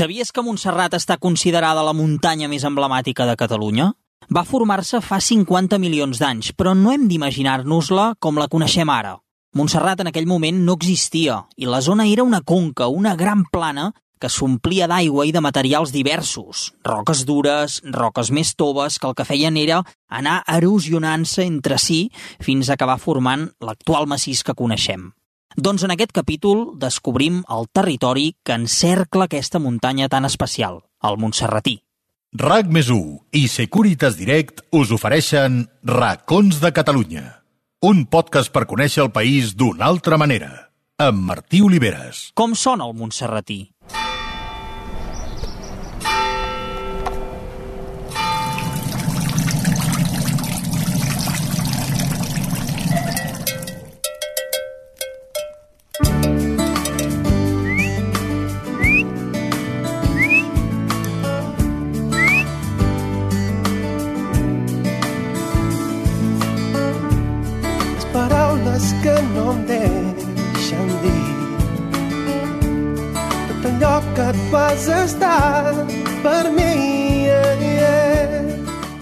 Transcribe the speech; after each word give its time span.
Sabies 0.00 0.30
que 0.32 0.40
Montserrat 0.40 0.94
està 0.96 1.18
considerada 1.20 1.82
la 1.84 1.92
muntanya 1.92 2.46
més 2.48 2.62
emblemàtica 2.64 3.26
de 3.28 3.34
Catalunya? 3.36 3.90
Va 4.32 4.46
formar-se 4.48 5.02
fa 5.04 5.18
50 5.20 5.76
milions 5.82 6.22
d'anys, 6.22 6.54
però 6.56 6.72
no 6.72 6.94
hem 6.94 7.04
d'imaginar-nos-la 7.10 8.06
com 8.16 8.40
la 8.40 8.46
coneixem 8.48 8.88
ara. 8.88 9.18
Montserrat 9.60 10.00
en 10.00 10.08
aquell 10.08 10.30
moment 10.30 10.62
no 10.64 10.78
existia 10.80 11.42
i 11.60 11.68
la 11.68 11.82
zona 11.84 12.08
era 12.08 12.24
una 12.24 12.40
conca, 12.40 12.88
una 12.88 13.12
gran 13.12 13.44
plana 13.52 13.90
que 14.16 14.32
s'omplia 14.32 14.88
d'aigua 14.88 15.28
i 15.28 15.36
de 15.36 15.44
materials 15.44 15.92
diversos, 15.92 16.70
roques 16.80 17.26
dures, 17.28 17.82
roques 17.92 18.32
més 18.32 18.56
toves, 18.56 18.96
que 18.96 19.10
el 19.10 19.20
que 19.20 19.28
feien 19.28 19.60
era 19.60 19.84
anar 20.08 20.40
erosionant-se 20.48 21.44
entre 21.44 21.76
si 21.76 22.06
fins 22.40 22.70
a 22.70 22.80
acabar 22.80 22.96
formant 22.96 23.50
l'actual 23.60 24.08
massís 24.08 24.40
que 24.48 24.56
coneixem. 24.56 25.10
Doncs 25.56 25.82
en 25.82 25.90
aquest 25.90 26.12
capítol 26.14 26.78
descobrim 26.78 27.40
el 27.50 27.66
territori 27.74 28.36
que 28.46 28.54
encercla 28.54 29.26
aquesta 29.26 29.58
muntanya 29.58 30.08
tan 30.08 30.24
especial, 30.24 30.84
el 31.02 31.18
Montserratí. 31.18 31.80
RAC 32.30 32.68
més 32.70 32.86
i 33.34 33.48
Securitas 33.50 34.14
Direct 34.14 34.62
us 34.70 34.92
ofereixen 34.94 35.64
Racons 35.82 36.60
de 36.62 36.70
Catalunya, 36.70 37.24
un 37.82 38.06
podcast 38.06 38.52
per 38.54 38.68
conèixer 38.70 39.02
el 39.02 39.10
país 39.10 39.56
d'una 39.58 39.88
altra 39.90 40.16
manera, 40.16 40.70
amb 41.02 41.26
Martí 41.26 41.60
Oliveres. 41.66 42.30
Com 42.38 42.54
sona 42.54 42.86
el 42.86 42.94
Montserratí? 42.94 43.72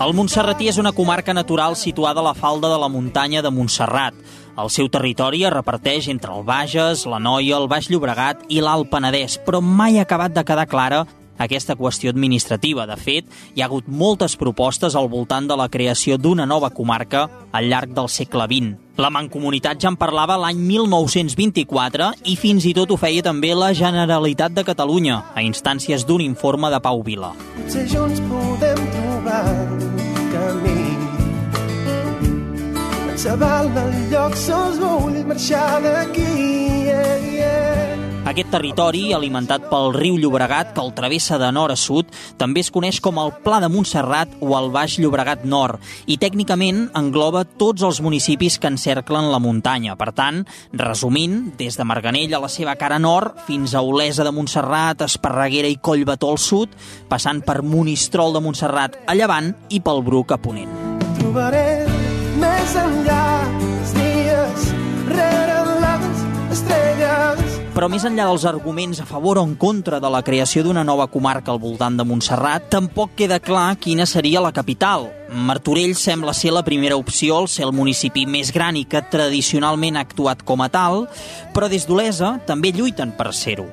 El 0.09 0.15
Montserratí 0.17 0.71
és 0.71 0.79
una 0.81 0.95
comarca 0.97 1.35
natural 1.37 1.75
situada 1.77 2.23
a 2.23 2.25
la 2.25 2.33
falda 2.33 2.71
de 2.73 2.79
la 2.81 2.89
muntanya 2.89 3.43
de 3.45 3.51
Montserrat. 3.53 4.15
El 4.57 4.71
seu 4.73 4.87
territori 4.89 5.43
es 5.45 5.53
reparteix 5.53 6.07
entre 6.09 6.33
el 6.33 6.47
Bages, 6.49 7.03
la 7.05 7.19
Noia, 7.21 7.59
el 7.59 7.69
Baix 7.69 7.91
Llobregat 7.93 8.47
i 8.49 8.63
l'Alt 8.65 8.89
Penedès, 8.89 9.37
però 9.45 9.61
mai 9.61 9.99
ha 9.99 10.07
acabat 10.09 10.33
de 10.33 10.47
quedar 10.49 10.65
clara 10.65 11.03
aquesta 11.37 11.77
qüestió 11.77 12.09
administrativa. 12.09 12.87
De 12.89 12.97
fet, 12.97 13.29
hi 13.53 13.61
ha 13.61 13.67
hagut 13.69 13.85
moltes 13.85 14.39
propostes 14.41 14.97
al 14.97 15.11
voltant 15.13 15.45
de 15.51 15.59
la 15.61 15.69
creació 15.69 16.17
d'una 16.17 16.47
nova 16.49 16.71
comarca 16.73 17.27
al 17.53 17.69
llarg 17.69 17.93
del 17.93 18.09
segle 18.09 18.49
XX. 18.49 18.79
La 18.97 19.13
Mancomunitat 19.13 19.77
ja 19.77 19.93
en 19.93 20.01
parlava 20.01 20.41
l'any 20.41 20.57
1924 20.73 22.09
i 22.33 22.39
fins 22.41 22.65
i 22.65 22.73
tot 22.75 22.91
ho 22.91 22.97
feia 22.97 23.23
també 23.29 23.53
la 23.53 23.75
Generalitat 23.77 24.57
de 24.57 24.65
Catalunya, 24.73 25.21
a 25.37 25.45
instàncies 25.45 26.09
d'un 26.09 26.25
informe 26.25 26.73
de 26.73 26.81
Pau 26.81 27.05
Vila. 27.05 27.35
Potser 27.61 27.85
junts 27.93 28.25
podem 28.33 28.83
trobar 28.97 29.45
Xaval 33.19 33.73
del 33.75 33.95
lloc 34.13 34.37
sols 34.39 34.77
vull 34.79 35.17
marxar 35.27 35.81
d'aquí. 35.83 36.27
Yeah, 36.87 37.25
yeah. 37.35 37.79
Aquest 38.31 38.53
territori, 38.53 39.09
alimentat 39.17 39.65
pel 39.71 39.89
riu 39.97 40.15
Llobregat, 40.21 40.71
que 40.77 40.83
el 40.85 40.93
travessa 40.95 41.35
de 41.41 41.49
nord 41.51 41.75
a 41.75 41.79
sud, 41.81 42.13
també 42.39 42.63
es 42.63 42.71
coneix 42.71 43.01
com 43.03 43.19
el 43.19 43.33
Pla 43.43 43.59
de 43.65 43.71
Montserrat 43.73 44.37
o 44.39 44.53
el 44.55 44.71
Baix 44.71 44.99
Llobregat 45.03 45.43
Nord, 45.49 45.83
i 46.07 46.15
tècnicament 46.23 46.85
engloba 47.01 47.43
tots 47.59 47.83
els 47.89 47.99
municipis 48.05 48.61
que 48.63 48.71
encerclen 48.71 49.33
la 49.33 49.43
muntanya. 49.43 49.97
Per 49.99 50.13
tant, 50.15 50.45
resumint, 50.79 51.41
des 51.59 51.75
de 51.75 51.89
Marganell 51.89 52.37
a 52.39 52.43
la 52.45 52.53
seva 52.53 52.77
cara 52.79 53.01
nord, 53.03 53.43
fins 53.49 53.75
a 53.75 53.83
Olesa 53.83 54.29
de 54.29 54.35
Montserrat, 54.37 55.03
Esparreguera 55.09 55.73
i 55.73 55.81
Collbató 55.83 56.31
al 56.31 56.39
sud, 56.39 56.79
passant 57.11 57.43
per 57.43 57.65
Monistrol 57.67 58.37
de 58.37 58.45
Montserrat 58.47 59.03
a 59.09 59.19
llevant 59.19 59.57
i 59.75 59.83
pel 59.83 60.05
Bruc 60.07 60.37
a 60.37 60.39
ponent. 60.39 60.71
Trobaré 61.19 61.68
més 62.69 62.81
enllà 62.83 63.21
els 63.65 63.93
dies 63.97 64.65
rere 65.09 65.61
les 65.81 66.19
estrelles 66.53 67.55
però 67.73 67.89
més 67.89 68.05
enllà 68.05 68.27
dels 68.29 68.45
arguments 68.51 69.01
a 69.01 69.07
favor 69.09 69.41
o 69.41 69.45
en 69.47 69.55
contra 69.57 70.03
de 70.03 70.11
la 70.13 70.21
creació 70.27 70.67
d'una 70.67 70.85
nova 70.85 71.07
comarca 71.09 71.55
al 71.55 71.63
voltant 71.63 71.97
de 71.97 72.05
Montserrat, 72.05 72.67
tampoc 72.75 73.15
queda 73.17 73.39
clar 73.41 73.79
quina 73.81 74.05
seria 74.05 74.43
la 74.45 74.53
capital. 74.53 75.07
Martorell 75.31 75.95
sembla 75.97 76.35
ser 76.35 76.53
la 76.53 76.67
primera 76.67 76.99
opció 76.99 77.39
al 77.39 77.49
ser 77.49 77.69
el 77.71 77.73
municipi 77.73 78.27
més 78.27 78.51
gran 78.53 78.77
i 78.77 78.85
que 78.85 79.07
tradicionalment 79.15 79.97
ha 79.97 80.05
actuat 80.05 80.43
com 80.43 80.61
a 80.61 80.69
tal, 80.69 81.07
però 81.55 81.71
des 81.71 81.87
d'Olesa 81.87 82.41
també 82.51 82.75
lluiten 82.75 83.15
per 83.15 83.31
ser-ho. 83.33 83.71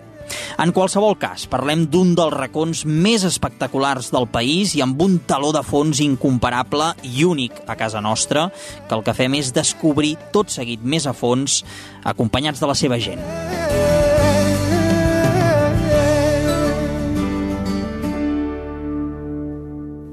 En 0.61 0.71
qualsevol 0.75 1.17
cas, 1.19 1.47
parlem 1.51 1.85
d'un 1.91 2.13
dels 2.17 2.33
racons 2.35 2.85
més 2.85 3.25
espectaculars 3.27 4.11
del 4.13 4.29
país 4.31 4.75
i 4.75 4.83
amb 4.85 5.01
un 5.01 5.19
taló 5.27 5.51
de 5.55 5.63
fons 5.65 6.01
incomparable 6.05 6.93
i 7.03 7.25
únic 7.27 7.63
a 7.67 7.77
casa 7.79 8.01
nostra, 8.01 8.49
que 8.87 8.95
el 8.95 9.03
que 9.05 9.17
fem 9.17 9.39
és 9.41 9.53
descobrir 9.55 10.15
tot 10.35 10.53
seguit 10.53 10.83
més 10.83 11.07
a 11.07 11.13
fons, 11.17 11.63
acompanyats 12.05 12.61
de 12.63 12.71
la 12.71 12.77
seva 12.77 13.01
gent. 13.01 13.64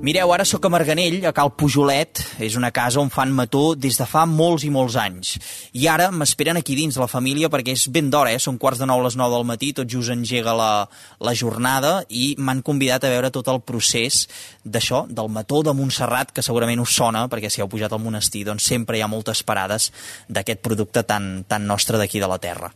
Mireu, 0.02 0.32
ara 0.34 0.42
sóc 0.42 0.64
a 0.66 0.68
Marganell, 0.68 1.20
a 1.22 1.30
Cal 1.30 1.52
Pujolet. 1.54 2.18
És 2.42 2.56
una 2.58 2.72
casa 2.74 2.98
on 2.98 3.06
fan 3.14 3.30
mató 3.30 3.76
des 3.78 3.94
de 4.00 4.02
fa 4.10 4.24
molts 4.26 4.64
i 4.66 4.70
molts 4.74 4.96
anys. 4.98 5.36
I 5.78 5.84
ara 5.86 6.08
m'esperen 6.10 6.56
aquí 6.58 6.74
dins 6.74 6.96
la 6.98 7.06
família 7.06 7.46
perquè 7.46 7.70
és 7.76 7.84
ben 7.86 8.08
d'hora, 8.10 8.32
eh? 8.34 8.40
són 8.42 8.56
quarts 8.58 8.80
de 8.82 8.88
nou 8.90 8.98
a 8.98 9.04
les 9.04 9.14
nou 9.14 9.30
del 9.30 9.44
matí, 9.46 9.68
tot 9.70 9.86
just 9.86 10.10
engega 10.10 10.56
la, 10.58 10.88
la 11.22 11.34
jornada 11.38 11.92
i 12.10 12.32
m'han 12.34 12.64
convidat 12.66 13.06
a 13.06 13.12
veure 13.12 13.30
tot 13.30 13.46
el 13.52 13.60
procés 13.62 14.24
d'això, 14.64 15.04
del 15.06 15.30
mató 15.30 15.60
de 15.62 15.70
Montserrat, 15.78 16.32
que 16.34 16.42
segurament 16.42 16.82
us 16.82 16.96
sona, 16.98 17.28
perquè 17.30 17.46
si 17.46 17.62
heu 17.62 17.70
pujat 17.70 17.94
al 17.94 18.02
monestir, 18.02 18.42
doncs 18.48 18.66
sempre 18.72 18.98
hi 18.98 19.04
ha 19.06 19.10
moltes 19.12 19.44
parades 19.46 19.92
d'aquest 20.26 20.64
producte 20.66 21.04
tan, 21.06 21.44
tan 21.46 21.62
nostre 21.70 22.00
d'aquí 22.00 22.18
de 22.18 22.26
la 22.26 22.40
terra. 22.42 22.72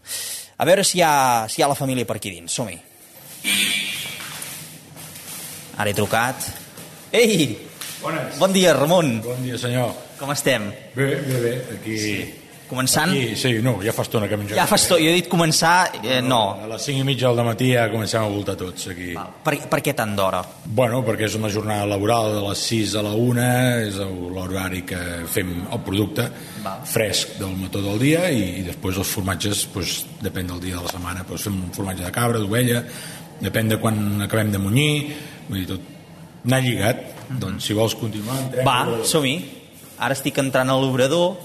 A 0.62 0.68
veure 0.70 0.86
si 0.86 1.00
hi 1.00 1.02
ha, 1.02 1.50
si 1.50 1.58
hi 1.58 1.66
ha 1.66 1.72
la 1.74 1.80
família 1.80 2.06
per 2.06 2.20
aquí 2.20 2.30
dins. 2.30 2.54
Som-hi. 2.54 2.78
Ara 5.74 5.90
he 5.90 5.98
trucat 5.98 6.65
Ei! 7.16 7.56
Bones. 8.02 8.38
Bon 8.38 8.52
dia, 8.52 8.74
Ramon. 8.76 9.22
Bon 9.24 9.38
dia, 9.40 9.56
senyor. 9.56 9.94
Com 10.20 10.28
estem? 10.34 10.68
Bé, 10.92 11.14
bé, 11.24 11.38
bé. 11.40 11.54
Aquí... 11.78 11.94
Sí. 11.96 12.18
Començant? 12.66 13.12
Aquí, 13.14 13.36
sí, 13.38 13.52
no, 13.62 13.76
ja 13.78 13.92
fa 13.94 14.02
estona 14.02 14.26
que 14.26 14.34
menjo. 14.36 14.56
Ja 14.58 14.64
fa 14.66 14.74
estona, 14.74 14.98
jo 14.98 15.12
he 15.12 15.20
dit 15.20 15.28
començar, 15.30 16.00
eh, 16.02 16.18
no. 16.18 16.40
A 16.64 16.66
les 16.72 16.82
5 16.90 16.98
i 16.98 17.06
mitja 17.06 17.30
del 17.30 17.46
matí 17.46 17.68
ja 17.70 17.84
comencem 17.92 18.24
a 18.24 18.32
voltar 18.32 18.56
tots 18.58 18.88
aquí. 18.90 19.12
Va, 19.14 19.22
per, 19.46 19.54
per 19.70 19.78
què 19.86 19.94
tant 19.94 20.16
d'hora? 20.18 20.40
Bueno, 20.66 20.98
perquè 21.06 21.28
és 21.28 21.38
una 21.38 21.52
jornada 21.54 21.86
laboral 21.86 22.34
de 22.34 22.42
les 22.48 22.66
6 22.72 22.98
a 22.98 23.06
la 23.06 23.14
1, 23.14 23.46
és 23.86 24.00
l'horari 24.02 24.82
que 24.90 25.00
fem 25.30 25.54
el 25.62 25.84
producte 25.86 26.26
Va. 26.66 26.74
fresc 26.90 27.38
del 27.38 27.54
mató 27.62 27.84
del 27.86 28.02
dia 28.02 28.26
i, 28.34 28.42
i 28.58 28.66
després 28.66 28.98
els 28.98 29.14
formatges, 29.14 29.68
doncs, 29.70 30.00
depèn 30.26 30.50
del 30.50 30.64
dia 30.66 30.80
de 30.80 30.88
la 30.88 30.96
setmana, 30.98 31.22
doncs 31.30 31.46
fem 31.46 31.62
un 31.68 31.74
formatge 31.78 32.02
de 32.02 32.14
cabra, 32.18 32.42
d'ovella, 32.42 32.82
depèn 33.46 33.76
de 33.76 33.78
quan 33.78 34.26
acabem 34.26 34.50
de 34.58 34.66
munyir, 34.66 34.90
vull 35.46 35.62
dir, 35.62 35.68
tot, 35.76 35.92
anar 36.46 36.62
lligat. 36.62 36.96
Mm 36.96 37.36
-hmm. 37.36 37.38
Doncs 37.38 37.64
si 37.64 37.74
vols 37.74 37.94
continuar... 37.94 38.38
Entrem 38.38 38.64
Va, 38.64 39.04
som-hi. 39.04 39.36
Ara 39.98 40.14
estic 40.14 40.38
entrant 40.38 40.70
a 40.70 40.76
l'obrador. 40.78 41.36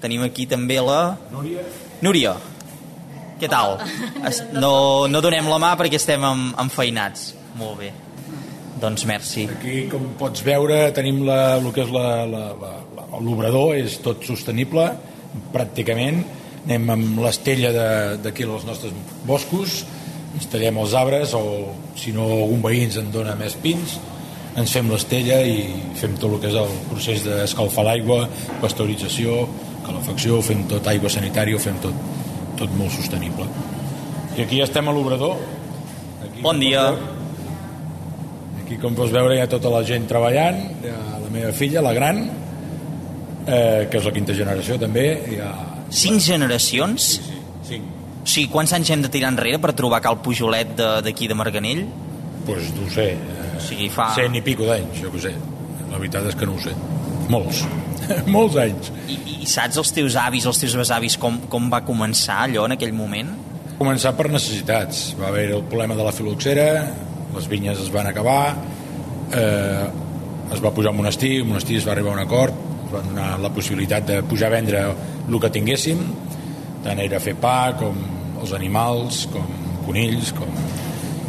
Tenim 0.00 0.22
aquí 0.22 0.46
també 0.46 0.80
la... 0.80 1.16
Núria. 1.32 1.62
Núria. 2.00 2.36
Què 3.40 3.48
tal? 3.48 3.78
No, 4.62 5.06
no 5.08 5.20
donem 5.20 5.48
la 5.48 5.58
mà 5.58 5.76
perquè 5.76 5.96
estem 5.96 6.22
enfeinats. 6.58 7.34
Molt 7.56 7.78
bé. 7.78 7.92
Doncs 8.80 9.04
merci. 9.04 9.44
Aquí, 9.50 9.88
com 9.92 10.14
pots 10.18 10.42
veure, 10.44 10.92
tenim 10.96 11.24
la, 11.26 11.56
el 11.58 11.72
que 11.72 11.82
és 11.84 11.90
l'obrador, 11.90 13.74
és 13.76 13.98
tot 14.00 14.24
sostenible, 14.24 14.86
pràcticament. 15.52 16.22
Anem 16.64 16.90
amb 16.90 17.20
l'estella 17.24 17.72
d'aquí 18.20 18.46
dels 18.48 18.64
nostres 18.68 18.92
boscos, 19.28 19.84
ens 20.36 20.48
tallem 20.52 20.78
els 20.80 20.94
arbres 20.94 21.34
o, 21.34 21.42
si 21.98 22.12
no, 22.16 22.26
algun 22.44 22.62
veí 22.64 22.84
ens 22.86 22.98
en 23.00 23.10
dona 23.12 23.34
més 23.38 23.56
pins, 23.60 23.98
ens 24.58 24.72
fem 24.74 24.88
l'estella 24.90 25.38
i 25.46 25.62
fem 25.98 26.16
tot 26.18 26.34
el 26.34 26.40
que 26.42 26.50
és 26.50 26.56
el 26.58 26.72
procés 26.90 27.22
d'escalfar 27.26 27.84
l'aigua, 27.86 28.24
pasteurització, 28.62 29.44
calefacció, 29.86 30.40
fem 30.44 30.64
tot 30.70 30.88
aigua 30.90 31.12
sanitària, 31.12 31.56
ho 31.56 31.62
fem 31.62 31.78
tot, 31.82 31.94
tot 32.58 32.74
molt 32.78 32.94
sostenible. 32.96 33.46
I 34.36 34.44
aquí 34.44 34.60
ja 34.60 34.66
estem 34.66 34.88
a 34.88 34.94
l'obrador. 34.94 35.38
Bon 36.42 36.58
dia. 36.60 36.88
Aquí, 38.64 38.78
com 38.80 38.94
pots 38.98 39.14
veure, 39.14 39.36
hi 39.36 39.42
ha 39.42 39.48
tota 39.50 39.72
la 39.72 39.82
gent 39.86 40.06
treballant, 40.10 40.60
hi 40.82 40.92
ha 40.92 41.00
la 41.22 41.32
meva 41.32 41.54
filla, 41.56 41.82
la 41.84 41.94
gran, 41.96 42.22
eh, 43.46 43.86
que 43.90 43.98
és 43.98 44.06
la 44.06 44.14
quinta 44.14 44.36
generació 44.36 44.78
també. 44.82 45.06
Hi 45.30 45.40
ha... 45.42 45.54
Cinc 45.90 46.22
generacions? 46.22 47.16
Sí, 47.18 47.32
sí, 47.32 47.40
cinc. 47.72 47.96
O 48.20 48.28
sigui, 48.28 48.50
quants 48.52 48.72
anys 48.76 48.92
hem 48.92 49.02
de 49.02 49.08
tirar 49.10 49.32
enrere 49.32 49.58
per 49.58 49.72
trobar 49.74 50.02
Cal 50.04 50.20
Pujolet 50.22 50.76
d'aquí 50.76 51.26
de, 51.26 51.32
de 51.32 51.38
Marganell? 51.38 51.84
pues, 52.46 52.74
no 52.74 52.86
ho 52.86 52.90
sé, 52.90 53.16
o 53.60 53.66
sigui, 53.68 53.90
fa... 53.92 54.10
cent 54.16 54.36
i 54.38 54.42
pico 54.44 54.66
d'anys, 54.68 55.04
jo 55.04 55.12
què 55.14 55.22
sé. 55.28 55.34
La 55.90 55.98
veritat 55.98 56.26
és 56.30 56.38
que 56.38 56.48
no 56.48 56.56
ho 56.56 56.62
sé. 56.64 56.74
Molts. 57.30 57.62
Molts 58.34 58.58
anys. 58.62 58.90
I, 59.10 59.18
I 59.44 59.48
saps 59.48 59.78
els 59.80 59.92
teus 59.94 60.16
avis, 60.18 60.48
els 60.48 60.60
teus 60.62 60.76
besavis, 60.80 61.18
com, 61.20 61.38
com 61.52 61.70
va 61.72 61.82
començar 61.86 62.42
allò 62.46 62.66
en 62.68 62.76
aquell 62.76 62.94
moment? 62.96 63.32
Començar 63.78 64.12
per 64.18 64.28
necessitats. 64.30 65.10
Va 65.20 65.30
haver 65.30 65.50
el 65.56 65.64
problema 65.68 65.96
de 65.98 66.06
la 66.06 66.14
filoxera, 66.14 66.68
les 67.34 67.46
vinyes 67.50 67.80
es 67.80 67.90
van 67.94 68.08
acabar, 68.10 68.56
eh, 69.36 69.86
es 70.52 70.62
va 70.62 70.72
pujar 70.74 70.90
al 70.90 70.98
monestir, 70.98 71.36
el 71.40 71.48
monestir 71.48 71.78
es 71.78 71.86
va 71.86 71.94
arribar 71.94 72.12
a 72.12 72.18
un 72.18 72.24
acord, 72.24 72.66
es 72.86 72.92
va 72.92 73.04
donar 73.06 73.30
la 73.40 73.52
possibilitat 73.54 74.06
de 74.08 74.22
pujar 74.26 74.50
a 74.50 74.56
vendre 74.56 74.84
el 74.90 75.40
que 75.40 75.52
tinguéssim, 75.54 76.02
tant 76.84 77.00
era 77.00 77.20
fer 77.22 77.36
pa 77.38 77.72
com 77.78 77.98
els 78.40 78.54
animals, 78.56 79.26
com 79.32 79.46
conills, 79.86 80.32
com 80.36 80.50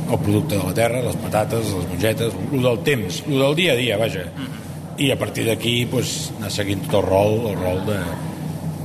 el 0.10 0.20
producte 0.20 0.58
de 0.58 0.64
la 0.64 0.74
terra, 0.74 1.04
les 1.06 1.16
patates, 1.22 1.72
les 1.76 1.88
mongetes, 1.90 2.36
el 2.52 2.66
del 2.66 2.80
temps, 2.88 3.22
el 3.28 3.40
del 3.40 3.56
dia 3.56 3.74
a 3.74 3.80
dia, 3.80 3.98
vaja. 4.02 4.26
I 5.02 5.12
a 5.14 5.18
partir 5.18 5.46
d'aquí 5.48 5.86
pues, 5.90 6.32
anar 6.40 6.52
seguint 6.54 6.84
tot 6.86 7.00
el 7.00 7.08
rol, 7.08 7.38
el 7.52 7.58
rol 7.58 7.86
de, 7.88 8.00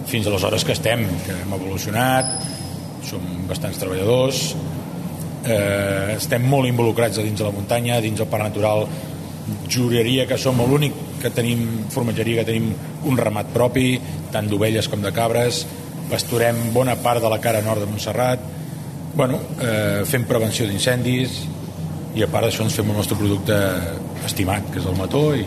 fins 0.07 0.27
a 0.27 0.35
les 0.35 0.45
hores 0.47 0.65
que 0.65 0.77
estem, 0.77 1.03
que 1.27 1.35
hem 1.35 1.57
evolucionat, 1.57 2.31
som 3.07 3.23
bastants 3.49 3.79
treballadors, 3.83 4.47
eh, 5.47 6.17
estem 6.17 6.47
molt 6.47 6.71
involucrats 6.71 7.19
a 7.19 7.27
dins 7.27 7.39
de 7.39 7.47
la 7.47 7.55
muntanya, 7.55 8.01
dins 8.01 8.19
del 8.19 8.31
parc 8.31 8.49
natural, 8.49 8.87
juraria 9.71 10.27
que 10.27 10.39
som 10.39 10.59
l'únic 10.59 10.95
que 11.23 11.31
tenim, 11.31 11.87
formatgeria 11.91 12.43
que 12.43 12.53
tenim 12.53 12.73
un 13.07 13.19
ramat 13.19 13.53
propi, 13.55 13.97
tant 14.33 14.49
d'ovelles 14.51 14.89
com 14.91 15.03
de 15.03 15.13
cabres, 15.15 15.65
pasturem 16.11 16.69
bona 16.75 16.97
part 17.03 17.23
de 17.23 17.31
la 17.31 17.41
cara 17.43 17.63
nord 17.63 17.83
de 17.83 17.91
Montserrat, 17.91 18.43
bueno, 19.17 19.41
eh, 19.61 20.05
fem 20.07 20.27
prevenció 20.29 20.69
d'incendis 20.69 21.41
i 22.17 22.25
a 22.25 22.29
part 22.31 22.47
d'això 22.47 22.65
ens 22.65 22.77
fem 22.77 22.91
el 22.93 23.01
nostre 23.01 23.19
producte 23.19 23.57
estimat, 24.29 24.69
que 24.73 24.81
és 24.83 24.89
el 24.89 24.97
mató 24.99 25.31
i, 25.37 25.45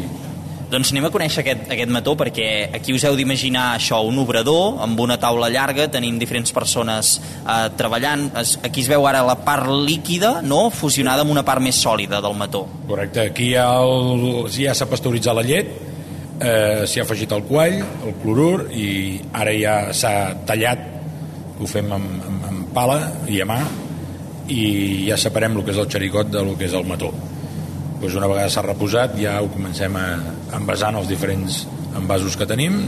doncs 0.70 0.92
anem 0.94 1.08
a 1.08 1.10
conèixer 1.10 1.42
aquest, 1.42 1.64
aquest 1.74 1.90
mató 1.90 2.14
perquè 2.18 2.70
aquí 2.78 2.94
us 2.94 3.02
heu 3.08 3.16
d'imaginar 3.18 3.72
això, 3.74 4.04
un 4.06 4.20
obrador 4.22 4.78
amb 4.86 5.00
una 5.02 5.18
taula 5.18 5.50
llarga, 5.50 5.88
tenim 5.90 6.20
diferents 6.22 6.54
persones 6.54 7.16
eh, 7.42 7.72
treballant, 7.78 8.28
es, 8.38 8.54
aquí 8.62 8.84
es 8.86 8.90
veu 8.92 9.08
ara 9.10 9.24
la 9.26 9.40
part 9.46 9.66
líquida 9.66 10.44
no? 10.46 10.68
fusionada 10.70 11.26
amb 11.26 11.34
una 11.34 11.46
part 11.48 11.64
més 11.66 11.80
sòlida 11.82 12.22
del 12.22 12.38
mató. 12.38 12.68
Correcte, 12.86 13.32
aquí 13.32 13.50
ja, 13.56 13.66
el, 13.82 14.46
ja 14.54 14.78
s'ha 14.78 14.86
pasteuritzat 14.92 15.40
la 15.40 15.46
llet, 15.48 15.74
eh, 16.38 16.86
s'hi 16.86 17.02
ha 17.02 17.08
afegit 17.08 17.34
el 17.34 17.48
quall, 17.50 17.82
el 18.06 18.16
clorur 18.22 18.68
i 18.70 19.18
ara 19.34 19.58
ja 19.58 19.80
s'ha 19.90 20.14
tallat, 20.46 20.86
ho 21.58 21.68
fem 21.68 21.90
amb, 21.98 22.30
amb 22.30 22.39
pala 22.76 23.00
i 23.28 23.42
a 23.42 23.48
mà 23.50 23.60
i 24.50 24.62
ja 25.10 25.18
separem 25.20 25.58
el 25.58 25.66
que 25.66 25.76
és 25.76 25.82
el 25.82 25.90
xericot 25.92 26.32
del 26.34 26.56
que 26.58 26.70
és 26.70 26.78
el 26.78 26.88
mató 26.90 27.12
doncs 28.00 28.16
una 28.16 28.30
vegada 28.32 28.50
s'ha 28.50 28.64
reposat 28.66 29.18
ja 29.20 29.38
ho 29.44 29.50
comencem 29.52 29.96
a 30.00 30.06
envasar 30.58 30.94
en 30.94 31.02
els 31.02 31.12
diferents 31.12 31.66
envasos 31.98 32.38
que 32.40 32.48
tenim 32.50 32.80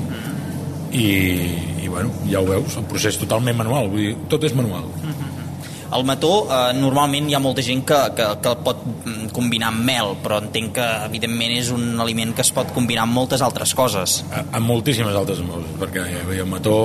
i, 0.91 1.07
i 1.83 1.87
bueno, 1.87 2.11
ja 2.29 2.41
ho 2.41 2.47
veus, 2.47 2.75
el 2.77 2.87
procés 2.89 3.17
totalment 3.19 3.57
manual, 3.57 3.89
vull 3.91 4.03
dir, 4.03 4.15
tot 4.31 4.43
és 4.43 4.55
manual. 4.55 4.89
El 5.91 6.05
mató, 6.07 6.31
eh, 6.47 6.71
normalment 6.77 7.27
hi 7.27 7.35
ha 7.35 7.41
molta 7.43 7.63
gent 7.63 7.81
que, 7.87 7.97
que, 8.15 8.27
que 8.43 8.51
el 8.53 8.59
pot 8.63 8.83
mm, 8.85 9.31
combinar 9.35 9.73
amb 9.73 9.83
mel, 9.87 10.13
però 10.23 10.39
entenc 10.43 10.77
que 10.77 10.85
evidentment 11.09 11.55
és 11.57 11.71
un 11.75 11.99
aliment 11.99 12.31
que 12.35 12.45
es 12.45 12.51
pot 12.55 12.71
combinar 12.75 13.03
amb 13.03 13.17
moltes 13.17 13.43
altres 13.43 13.73
coses. 13.75 14.21
A, 14.31 14.45
amb 14.59 14.71
moltíssimes 14.71 15.17
altres 15.19 15.43
coses, 15.43 15.75
perquè 15.81 16.05
el 16.37 16.47
mató 16.47 16.77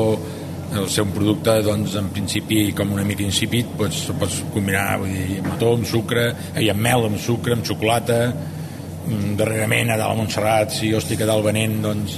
el 0.75 0.89
ser 0.91 1.05
un 1.07 1.13
producte 1.15 1.55
doncs, 1.63 1.95
en 2.01 2.09
principi 2.15 2.73
com 2.77 2.93
una 2.97 3.05
mica 3.07 3.23
insípid 3.25 3.77
pots, 3.79 4.07
pots 4.19 4.41
combinar 4.55 4.99
vull 5.03 5.13
dir, 5.15 5.41
mató 5.45 5.73
amb 5.77 5.87
sucre 5.89 6.27
i 6.59 6.71
amb 6.73 6.83
mel, 6.83 7.07
amb 7.07 7.21
sucre, 7.23 7.55
amb 7.55 7.67
xocolata. 7.67 8.21
Mm, 9.07 9.37
darrerament 9.39 9.93
a 9.95 9.99
dalt 10.01 10.17
a 10.17 10.19
Montserrat 10.19 10.75
si 10.75 10.91
jo 10.91 10.99
estic 10.99 11.23
a 11.23 11.29
dalt 11.29 11.47
venent 11.47 11.79
doncs, 11.85 12.17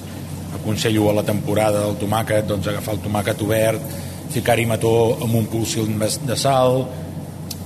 aconsello 0.56 1.10
a 1.10 1.18
la 1.18 1.26
temporada 1.26 1.84
del 1.84 1.98
tomàquet 2.00 2.48
doncs, 2.48 2.70
agafar 2.70 2.96
el 2.96 3.02
tomàquet 3.04 3.44
obert 3.44 3.98
ficar-hi 4.32 4.64
mató 4.68 4.94
amb 5.24 5.36
un 5.36 5.48
pulsil 5.52 5.90
de 5.98 6.36
sal 6.36 6.82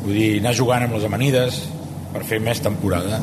vull 0.03 0.17
dir, 0.17 0.41
anar 0.41 0.57
jugant 0.59 0.87
amb 0.87 0.99
les 0.99 1.07
amanides 1.07 1.63
per 2.13 2.25
fer 2.27 2.41
més 2.43 2.61
temporada 2.63 3.23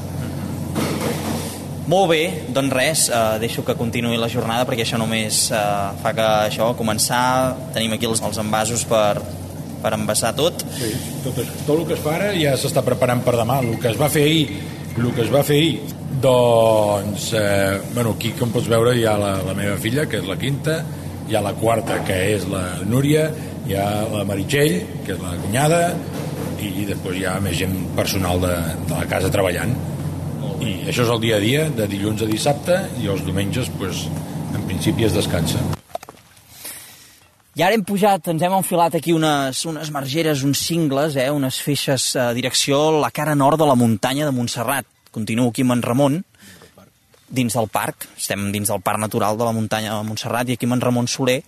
molt 1.90 2.12
bé, 2.12 2.24
doncs 2.54 2.74
res, 2.76 3.04
eh, 3.10 3.40
deixo 3.42 3.64
que 3.66 3.76
continuï 3.78 4.20
la 4.22 4.30
jornada 4.30 4.66
perquè 4.70 4.86
això 4.86 5.00
només 5.02 5.48
eh, 5.50 5.60
fa 6.04 6.14
que 6.14 6.28
això, 6.50 6.72
començar, 6.78 7.56
tenim 7.74 7.96
aquí 7.96 8.10
els, 8.10 8.22
els 8.26 8.38
envasos 8.42 8.86
per, 8.90 9.18
per 9.82 9.94
envasar 9.98 10.36
tot. 10.38 10.62
Sí, 10.78 10.92
tot, 11.26 11.42
tot 11.66 11.74
el 11.78 11.88
que 11.90 11.98
es 11.98 12.04
fa 12.06 12.16
ara 12.20 12.30
ja 12.38 12.54
s'està 12.60 12.86
preparant 12.86 13.24
per 13.26 13.36
demà. 13.40 13.60
El 13.66 13.80
que 13.82 13.90
es 13.94 14.00
va 14.00 14.12
fer 14.14 14.28
ahir, 14.28 14.62
el 15.00 15.10
que 15.16 15.26
es 15.26 15.34
va 15.34 15.44
fer 15.48 15.58
ahir, 15.64 15.98
doncs, 16.22 17.32
eh, 17.40 17.82
bueno, 17.96 18.14
aquí 18.18 18.36
com 18.38 18.54
pots 18.54 18.70
veure 18.70 18.94
hi 18.98 19.06
ha 19.10 19.18
la, 19.20 19.36
la 19.48 19.58
meva 19.58 19.78
filla, 19.82 20.06
que 20.10 20.22
és 20.22 20.30
la 20.30 20.38
quinta, 20.40 20.82
hi 21.30 21.38
ha 21.38 21.46
la 21.46 21.56
quarta, 21.58 22.02
que 22.06 22.18
és 22.36 22.46
la 22.50 22.64
Núria, 22.86 23.30
hi 23.66 23.78
ha 23.78 23.90
la 24.14 24.26
Meritxell, 24.30 24.82
que 25.06 25.16
és 25.16 25.22
la 25.24 25.38
cunyada, 25.42 25.86
i 26.60 26.84
després 26.86 27.16
hi 27.16 27.24
ha 27.26 27.40
més 27.42 27.56
gent 27.56 27.78
personal 27.96 28.42
de, 28.44 28.58
de 28.84 28.94
la 28.94 29.08
casa 29.10 29.32
treballant 29.32 29.72
i 30.60 30.72
això 30.92 31.06
és 31.06 31.12
el 31.14 31.22
dia 31.24 31.38
a 31.38 31.44
dia 31.44 31.68
de 31.76 31.88
dilluns 31.90 32.24
a 32.24 32.30
dissabte 32.30 32.80
i 33.02 33.08
els 33.12 33.26
diumenges 33.26 33.70
pues, 33.80 34.08
en 34.54 34.66
principi 34.68 35.08
es 35.08 35.16
descansa 35.16 35.62
i 37.60 37.64
ara 37.66 37.76
hem 37.76 37.82
pujat, 37.84 38.30
ens 38.32 38.44
hem 38.46 38.54
enfilat 38.56 38.94
aquí 38.96 39.12
unes, 39.12 39.66
unes 39.68 39.90
margeres, 39.92 40.46
uns 40.48 40.62
cingles, 40.64 41.18
eh, 41.20 41.26
unes 41.34 41.58
feixes 41.60 42.14
a 42.16 42.30
direcció 42.32 42.78
a 42.88 43.02
la 43.04 43.10
cara 43.12 43.34
nord 43.36 43.60
de 43.60 43.68
la 43.68 43.76
muntanya 43.76 44.30
de 44.30 44.32
Montserrat. 44.32 44.88
Continuo 45.12 45.50
aquí 45.50 45.66
amb 45.66 45.76
en 45.76 45.82
Ramon, 45.84 46.16
dins 47.28 47.58
del 47.58 47.68
parc, 47.68 48.08
estem 48.16 48.48
dins 48.54 48.72
del 48.72 48.80
parc 48.80 49.02
natural 49.04 49.36
de 49.36 49.44
la 49.44 49.52
muntanya 49.52 49.98
de 49.98 50.08
Montserrat, 50.08 50.48
i 50.48 50.56
aquí 50.56 50.70
amb 50.70 50.78
en 50.78 50.86
Ramon 50.86 51.12
Soler, 51.12 51.42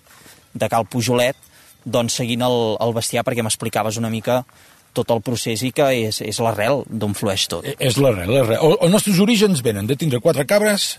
de 0.51 0.69
Cal 0.73 0.89
Pujolet, 0.91 1.37
doncs 1.85 2.19
seguint 2.19 2.43
el, 2.43 2.59
el 2.83 2.93
bestiar 2.97 3.23
perquè 3.23 3.45
m'explicaves 3.45 4.01
una 4.01 4.11
mica 4.11 4.41
tot 4.93 5.11
el 5.13 5.21
procés 5.25 5.63
i 5.67 5.71
que 5.75 5.87
és, 6.07 6.21
és 6.21 6.39
l'arrel 6.43 6.83
d'on 6.87 7.15
flueix 7.17 7.47
tot. 7.51 7.65
Eh, 7.67 7.75
és 7.79 7.97
l'arrel, 8.01 8.31
l'arrel. 8.31 8.77
Els 8.81 8.93
nostres 8.93 9.19
orígens 9.23 9.63
venen 9.65 9.89
de 9.89 9.97
tindre 9.99 10.21
quatre 10.23 10.45
cabres, 10.49 10.95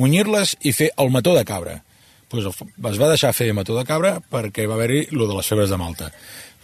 munyir-les 0.00 0.56
i 0.62 0.74
fer 0.76 0.90
el 0.98 1.12
mató 1.14 1.34
de 1.36 1.44
cabra. 1.48 1.80
Pues 2.28 2.46
es 2.48 2.98
va 2.98 3.10
deixar 3.10 3.34
fer 3.36 3.52
mató 3.54 3.76
de 3.78 3.84
cabra 3.86 4.16
perquè 4.18 4.66
va 4.66 4.78
haver-hi 4.78 5.06
lo 5.14 5.28
de 5.30 5.36
les 5.36 5.46
febres 5.46 5.70
de 5.70 5.78
Malta. 5.78 6.10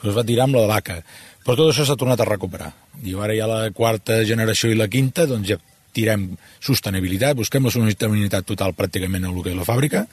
Pues 0.00 0.11
es 0.11 0.17
va 0.17 0.27
tirar 0.27 0.49
amb 0.49 0.56
la 0.56 0.65
de 0.65 0.73
vaca. 0.73 1.03
Però 1.44 1.56
tot 1.56 1.71
això 1.71 1.87
s'ha 1.87 1.99
tornat 2.00 2.21
a 2.21 2.29
recuperar. 2.29 2.73
I 3.05 3.15
ara 3.15 3.37
ja 3.37 3.47
la 3.49 3.61
quarta 3.76 4.21
generació 4.29 4.73
i 4.73 4.79
la 4.79 4.91
quinta, 4.93 5.29
doncs 5.29 5.49
ja 5.49 5.61
tirem 5.97 6.28
sostenibilitat, 6.62 7.37
busquem 7.38 7.66
la 7.66 7.73
sostenibilitat 7.75 8.47
total 8.47 8.75
pràcticament 8.78 9.25
en 9.25 9.33
el 9.33 9.43
que 9.43 9.52
és 9.55 9.59
la 9.59 9.66
fàbrica, 9.66 10.05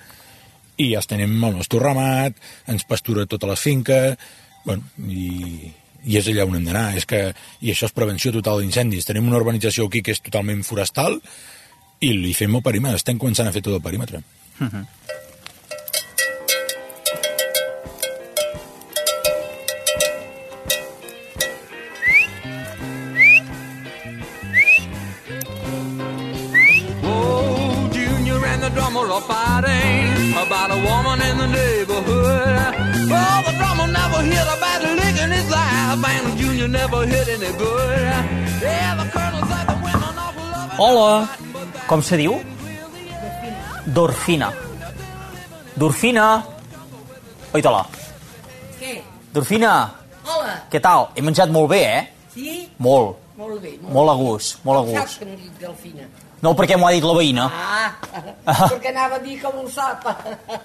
i 0.78 0.92
ja 0.94 1.02
tenim 1.10 1.36
el 1.44 1.58
nostre 1.58 1.82
ramat, 1.82 2.38
ens 2.70 2.86
pastura 2.90 3.26
tota 3.30 3.50
la 3.50 3.58
finca, 3.58 4.16
bueno, 4.66 4.84
i, 5.10 5.72
i 6.06 6.18
és 6.20 6.28
allà 6.32 6.46
on 6.48 6.56
hem 6.60 6.68
d'anar. 6.68 6.88
És 6.98 7.06
que, 7.06 7.34
I 7.62 7.74
això 7.74 7.90
és 7.90 7.96
prevenció 7.96 8.32
total 8.36 8.62
d'incendis. 8.62 9.08
Tenim 9.08 9.28
una 9.28 9.40
urbanització 9.40 9.88
aquí 9.88 10.04
que 10.04 10.16
és 10.16 10.24
totalment 10.24 10.64
forestal 10.68 11.22
i 12.00 12.14
li 12.14 12.34
fem 12.38 12.56
el 12.56 12.66
perímetre. 12.66 13.02
Estem 13.02 13.20
començant 13.22 13.50
a 13.50 13.56
fer 13.56 13.64
tot 13.66 13.78
el 13.78 13.82
perímetre. 13.82 14.22
Uh. 14.60 14.68
-huh. 14.68 14.86
Oh, 27.04 27.90
Junior 27.94 28.46
and 28.46 28.64
the 28.64 28.70
drummer 28.70 29.06
are 29.12 29.22
fighting 29.22 30.34
about 30.34 30.72
a 30.72 30.78
woman 30.88 31.22
in 31.22 31.38
the 31.38 31.48
neighborhood. 31.48 31.77
Hola, 40.78 41.28
com 41.88 42.02
se 42.06 42.18
diu? 42.20 42.36
Dorfina. 43.86 44.52
Dorfina. 45.76 46.26
Oi-te-la. 47.56 47.86
Què? 48.78 49.00
Dorfina. 49.34 49.72
Hola. 50.28 50.58
Què 50.70 50.82
tal? 50.84 51.10
He 51.16 51.24
menjat 51.26 51.50
molt 51.54 51.72
bé, 51.72 51.82
eh? 51.96 52.04
Sí? 52.36 52.60
Molt. 52.78 53.18
Molt 53.38 53.62
bé. 53.62 53.74
Molt, 53.82 53.94
molt 53.94 54.10
a 54.10 54.16
gust, 54.18 54.64
molt 54.66 54.80
a 54.80 54.86
gust. 54.86 54.98
Saps 54.98 55.18
que 55.22 55.26
m'he 55.30 55.36
dit 55.38 55.60
Delfina? 55.62 56.06
No, 56.42 56.54
perquè 56.58 56.78
m'ho 56.78 56.88
ha 56.88 56.94
dit 56.94 57.06
la 57.06 57.14
veïna. 57.18 57.46
Ah, 57.50 57.92
perquè 58.72 58.92
anava 58.94 59.18
a 59.18 59.22
dir 59.26 59.38
com 59.42 59.60
ho 59.62 59.68
sap. 59.70 60.06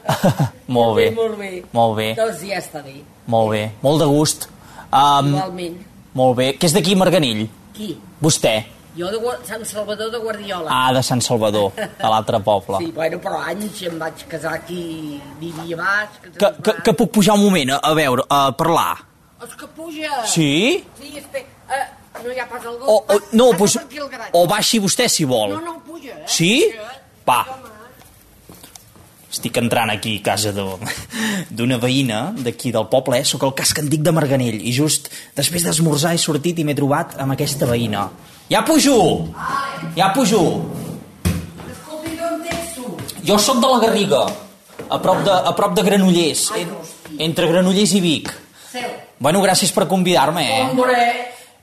molt 0.77 0.97
bé. 0.97 1.11
Molt 1.17 1.37
bé. 1.41 1.53
Molt 1.73 1.97
bé. 2.01 2.09
Doncs 2.17 2.45
ja 2.49 2.61
està 2.61 2.81
bé. 2.85 2.99
Molt 3.33 3.53
bé. 3.53 3.62
Molt 3.85 4.01
de 4.05 4.09
gust. 4.12 4.49
Um, 4.93 5.33
Igualment. 5.35 5.77
Molt 6.15 6.37
bé. 6.37 6.51
Què 6.61 6.69
és 6.69 6.75
d'aquí, 6.77 6.95
Marganell? 6.99 7.47
Qui? 7.73 7.95
Vostè. 8.21 8.55
Jo 8.97 9.09
de 9.09 9.17
Gua- 9.17 9.39
Sant 9.49 9.63
Salvador 9.65 10.11
de 10.13 10.19
Guardiola. 10.21 10.69
Ah, 10.69 10.93
de 10.93 11.01
Sant 11.03 11.23
Salvador, 11.25 11.71
de 11.77 12.09
l'altre 12.13 12.41
poble. 12.45 12.77
Sí, 12.83 12.91
bueno, 12.93 13.17
però 13.25 13.39
anys 13.49 13.81
em 13.89 13.97
vaig 13.99 14.27
casar 14.29 14.53
aquí, 14.59 15.21
vivia 15.41 15.79
baix... 15.81 16.19
Que, 16.37 16.51
que, 16.63 16.75
que 16.85 16.93
puc 16.99 17.11
pujar 17.17 17.39
un 17.39 17.47
moment 17.47 17.73
a, 17.73 17.79
a 17.89 17.95
veure, 17.97 18.27
a 18.29 18.43
parlar? 18.53 18.99
És 19.43 19.57
que 19.57 19.67
puja. 19.79 20.21
Sí? 20.29 20.85
Sí, 21.01 21.15
espera. 21.17 21.49
Uh, 21.73 21.83
No 22.23 22.31
hi 22.31 22.39
ha 22.39 22.45
pas 22.47 22.61
gos. 22.63 22.77
O, 22.85 22.99
o, 23.09 23.17
no, 23.33 23.47
Passa 23.57 23.81
pues, 23.89 24.29
o 24.37 24.43
baixi 24.47 24.79
vostè 24.85 25.09
si 25.09 25.25
vol. 25.25 25.55
No, 25.57 25.61
no, 25.65 25.79
puja, 25.87 26.13
eh? 26.13 26.27
Sí? 26.29 26.51
Puja. 26.69 26.93
Va. 27.27 27.39
Estic 29.33 29.57
entrant 29.57 29.89
aquí 29.89 30.19
a 30.19 30.25
casa 30.27 30.53
d'una 30.53 31.79
veïna 31.81 32.19
d'aquí 32.37 32.73
del 32.75 32.85
poble, 32.93 33.23
eh? 33.23 33.25
Soc 33.25 33.47
el 33.49 33.55
casc 33.57 33.81
antic 33.81 34.03
de 34.05 34.12
Marganell 34.12 34.59
i 34.61 34.75
just 34.77 35.09
després 35.39 35.65
d'esmorzar 35.65 36.12
he 36.12 36.21
sortit 36.21 36.61
i 36.61 36.67
m'he 36.69 36.77
trobat 36.77 37.17
amb 37.23 37.33
aquesta 37.33 37.69
veïna. 37.71 38.11
Ja 38.53 38.61
pujo! 38.69 38.99
Ja 39.97 40.11
pujo! 40.12 40.43
Jo 43.25 43.39
sóc 43.39 43.62
de 43.62 43.71
la 43.71 43.81
Garriga, 43.87 44.23
a 44.91 44.99
prop 45.01 45.25
de, 45.25 45.33
a 45.33 45.53
prop 45.57 45.77
de 45.79 45.87
Granollers, 45.87 46.49
en, 46.59 46.77
entre 47.31 47.49
Granollers 47.49 47.97
i 47.97 48.01
Vic. 48.05 48.33
Seu. 48.73 48.89
Bueno, 49.23 49.41
gràcies 49.41 49.73
per 49.73 49.87
convidar-me, 49.89 50.43
eh? 50.43 50.62
Hombre. 50.67 50.99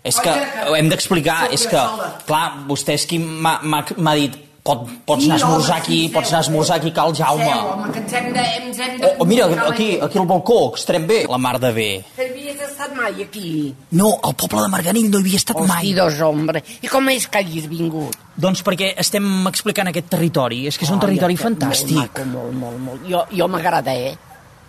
És 0.08 0.18
que 0.24 0.34
ho 0.66 0.78
hem 0.80 0.90
d'explicar, 0.90 1.50
és 1.54 1.68
que, 1.68 1.82
clar, 2.26 2.46
vostè 2.70 2.96
és 2.96 3.06
qui 3.06 3.20
m'ha 3.20 4.16
dit 4.16 4.40
pot, 4.70 4.86
pots 5.10 5.26
anar 5.26 5.36
a 5.36 5.42
esmorzar 5.42 5.78
aquí, 5.82 6.00
pots 6.14 6.30
anar 6.32 6.40
a 6.44 6.46
esmorzar 6.48 6.78
aquí, 6.80 6.92
cal 6.96 7.16
Jaume. 7.18 7.50
Seu, 7.50 7.70
home, 7.74 7.92
que 7.96 8.00
ens 8.06 8.14
hem 8.20 8.30
de... 8.38 8.46
Ens 8.62 8.80
hem 8.86 8.98
de 9.02 9.10
O, 9.10 9.24
o 9.24 9.26
mira, 9.30 9.48
aquí, 9.68 9.90
aquí 10.02 10.18
al 10.22 10.28
balcó, 10.30 10.60
que 10.72 10.80
estarem 10.84 11.08
bé, 11.10 11.24
la 11.30 11.38
mar 11.42 11.58
de 11.60 11.72
bé. 11.76 11.90
Que 12.16 12.28
havies 12.30 12.62
estat 12.70 12.94
mai 12.96 13.24
aquí? 13.26 13.74
No, 13.98 14.14
al 14.24 14.36
poble 14.40 14.62
de 14.64 14.70
Marganell 14.76 15.10
no 15.10 15.20
hi 15.20 15.26
havia 15.26 15.42
estat 15.42 15.58
Hosti, 15.58 15.72
mai. 15.74 15.94
dos, 15.98 16.22
hombre. 16.22 16.64
I 16.86 16.88
com 16.92 17.10
és 17.12 17.28
que 17.28 17.42
hagis 17.42 17.68
vingut? 17.72 18.16
Doncs 18.40 18.62
perquè 18.64 18.94
estem 19.02 19.26
explicant 19.52 19.90
aquest 19.92 20.08
territori, 20.14 20.62
és 20.70 20.78
que 20.80 20.86
és 20.88 20.92
un 20.96 21.02
territori 21.04 21.36
Molt 21.36 21.46
fantàstic. 21.48 21.98
maco, 21.98 22.26
molt, 22.32 22.54
molt, 22.62 22.80
molt. 22.86 23.08
Jo, 23.10 23.26
jo 23.36 23.48
m'agrada, 23.52 23.96
eh? 23.98 24.14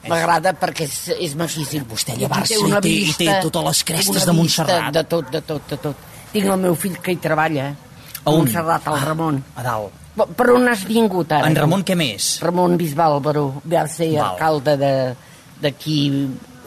M'agrada 0.09 0.54
perquè 0.57 0.87
és, 0.88 0.97
és 1.21 1.35
maquíssim. 1.37 1.85
Vostè 1.90 2.14
llevar-se 2.16 2.57
i 2.57 2.73
té- 2.80 2.88
i 2.88 3.12
té 3.19 3.28
totes 3.45 3.64
les 3.69 3.85
crestes 3.85 4.25
de 4.26 4.33
Montserrat. 4.33 4.90
De 4.97 5.04
tot, 5.04 5.28
de 5.30 5.42
tot, 5.45 5.66
de 5.69 5.76
tot. 5.76 5.97
Tinc 6.33 6.47
el 6.47 6.57
meu 6.62 6.75
fill 6.75 6.97
que 7.04 7.12
hi 7.12 7.16
treballa, 7.21 7.69
A 7.71 7.89
a 8.25 8.31
on? 8.31 8.39
Montserrat, 8.45 8.87
el 8.87 8.95
Ah, 8.95 9.05
Ramon. 9.05 9.43
A 9.57 9.62
dalt. 9.62 9.93
Per- 10.37 10.50
on 10.53 10.69
has 10.69 10.85
vingut 10.85 11.33
ara? 11.33 11.47
En 11.49 11.55
Ramon, 11.57 11.83
què 11.85 11.95
més? 11.97 12.41
Ramon 12.43 12.77
Bisbal 12.77 13.21
Baró, 13.21 13.62
va 13.65 13.87
ser 13.89 14.11
Val. 14.19 14.33
alcalde 14.35 14.77
de- 14.77 15.15
d'aquí... 15.62 15.99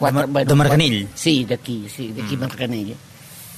De 0.00 0.10
Mar- 0.12 0.46
de 0.46 0.54
Marganell? 0.54 1.08
Sí, 1.14 1.44
d'aquí, 1.44 1.86
sí, 1.88 2.08
d'aquí 2.12 2.36
mm. 2.36 2.40
Marganell. 2.40 2.94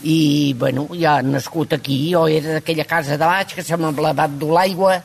I, 0.05 0.55
bueno, 0.59 0.89
ja 0.93 1.17
ha 1.17 1.23
nascut 1.23 1.73
aquí, 1.73 2.11
jo 2.13 2.27
era 2.29 2.59
d'aquella 2.59 2.85
casa 2.85 3.17
de 3.17 3.25
baix 3.25 3.55
que 3.57 3.63
se 3.65 3.77
m'ha 3.81 3.91
blavat 3.97 4.31
dur 4.39 4.53
l'aigua, 4.53 4.99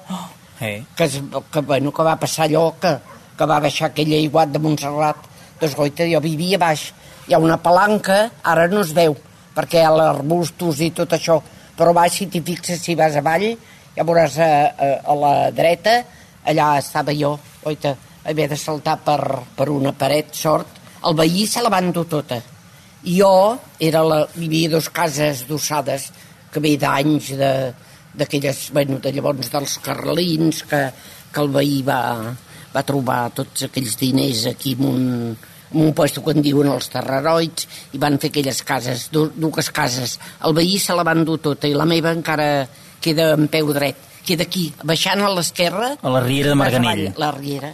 Eh. 0.60 0.84
que, 0.96 1.04
es, 1.06 1.22
que, 1.52 1.62
bueno, 1.62 1.92
que 1.92 2.04
va 2.04 2.18
passar 2.20 2.46
allò, 2.46 2.74
que, 2.80 2.92
que 3.38 3.46
va 3.50 3.60
baixar 3.64 3.88
aquell 3.90 4.12
aiguat 4.14 4.52
de 4.52 4.60
Montserrat. 4.60 5.18
Doncs, 5.62 5.74
goita, 5.76 6.04
jo 6.06 6.20
vivia 6.22 6.58
baix. 6.62 6.92
Hi 7.28 7.34
ha 7.34 7.40
una 7.40 7.58
palanca, 7.58 8.30
ara 8.44 8.68
no 8.68 8.82
es 8.82 8.92
veu, 8.94 9.16
perquè 9.56 9.80
hi 9.82 9.86
ha 9.88 10.10
arbustos 10.12 10.82
i 10.82 10.92
tot 10.92 11.14
això, 11.18 11.40
però 11.78 11.94
baix, 11.96 12.20
si 12.20 12.28
t'hi 12.32 12.42
fixes, 12.46 12.82
si 12.84 12.96
vas 13.00 13.16
avall, 13.20 13.48
ja 13.96 14.06
veuràs 14.08 14.38
a, 14.40 14.51
a, 14.72 14.90
a 15.12 15.18
la 15.24 15.34
dreta, 15.56 15.98
allà 16.48 16.74
estava 16.80 17.13
jo, 17.16 17.36
oita, 17.68 17.96
havia 18.25 18.48
de 18.51 18.58
saltar 18.58 18.98
per, 19.06 19.22
per 19.58 19.70
una 19.74 19.94
paret, 19.98 20.34
sort, 20.38 20.80
el 21.08 21.18
veí 21.18 21.48
se 21.50 21.63
la 21.63 21.72
va 21.74 21.82
endur 21.82 22.06
tota. 22.10 22.42
Jo 23.01 23.34
era 23.82 24.04
la, 24.06 24.20
hi 24.38 24.46
havia 24.46 24.75
dues 24.75 24.92
cases 24.94 25.46
d'ossades 25.50 26.12
que 26.54 26.62
ve 26.62 26.75
d'anys 26.78 27.32
de 27.40 27.54
d'aquelles, 28.12 28.58
bueno, 28.75 28.98
de 29.00 29.12
llavors 29.16 29.48
dels 29.54 29.78
carlins 29.80 30.66
que, 30.68 30.82
que 31.32 31.40
el 31.40 31.48
veí 31.54 31.78
va, 31.88 32.01
va 32.74 32.84
trobar 32.84 33.30
tots 33.36 33.63
aquells 33.68 33.96
diners 34.00 34.46
aquí 34.51 34.74
en 34.75 34.88
un, 34.90 35.06
en 35.74 35.82
un 35.88 35.94
puesto 35.94 36.24
que 36.24 36.32
en 36.36 36.42
diuen 36.42 36.68
els 36.72 36.90
terraroids 36.92 37.68
i 37.94 37.98
van 38.01 38.18
fer 38.20 38.30
aquelles 38.32 38.62
cases, 38.63 39.10
du, 39.12 39.30
dues 39.36 39.70
cases 39.72 40.18
el 40.46 40.54
veí 40.54 40.78
se 40.80 40.94
la 40.98 41.04
van 41.08 41.24
dur 41.25 41.40
tota 41.40 41.68
i 41.68 41.74
la 41.74 41.86
meva 41.86 42.12
encara 42.12 42.68
queda 43.01 43.32
en 43.38 43.48
peu 43.48 43.72
dret 43.74 43.96
queda 44.25 44.44
aquí, 44.44 44.68
baixant 44.84 45.22
a 45.25 45.30
l'esquerra 45.34 45.96
A 46.01 46.10
la 46.10 46.20
riera 46.22 46.50
de 46.50 46.56
Marganell. 46.56 47.13
la 47.18 47.32
riera 47.32 47.74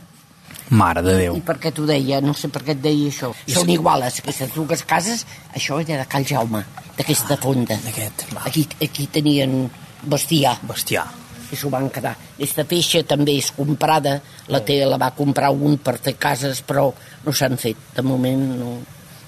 Mare 0.70 1.02
de 1.02 1.14
Déu. 1.16 1.36
i 1.38 1.42
per 1.48 1.58
què 1.64 1.72
t'ho 1.72 1.86
deia? 1.88 2.20
No 2.20 2.34
sé 2.36 2.50
per 2.52 2.60
què 2.66 2.74
et 2.74 2.82
deia 2.84 3.08
això. 3.08 3.30
Són 3.48 3.70
iguales, 3.72 4.18
aquestes 4.20 4.50
dues 4.52 4.82
cases. 4.84 5.22
Això 5.56 5.78
era 5.80 6.02
de 6.02 6.06
Cal 6.12 6.26
Jaume, 6.28 6.60
d'aquesta 6.98 7.38
fonda. 7.40 7.78
D'aquest. 7.86 8.26
Aquí, 8.44 8.66
aquí 8.84 9.08
tenien 9.08 9.70
bestiar 10.04 10.58
Bestiar. 10.68 11.06
I 11.52 11.56
s'ho 11.56 11.70
van 11.70 11.90
quedar. 11.94 12.16
Aquesta 12.36 12.66
feixa 12.68 13.04
també 13.08 13.38
és 13.40 13.52
comprada, 13.56 14.18
la 14.52 14.60
té, 14.66 14.82
la 14.86 14.98
va 14.98 15.12
comprar 15.16 15.50
un 15.52 15.78
per 15.78 15.98
fer 15.98 16.16
cases, 16.20 16.62
però 16.68 16.90
no 17.26 17.34
s'han 17.34 17.58
fet. 17.58 17.78
De 17.96 18.02
moment 18.04 18.44
no, 18.60 18.72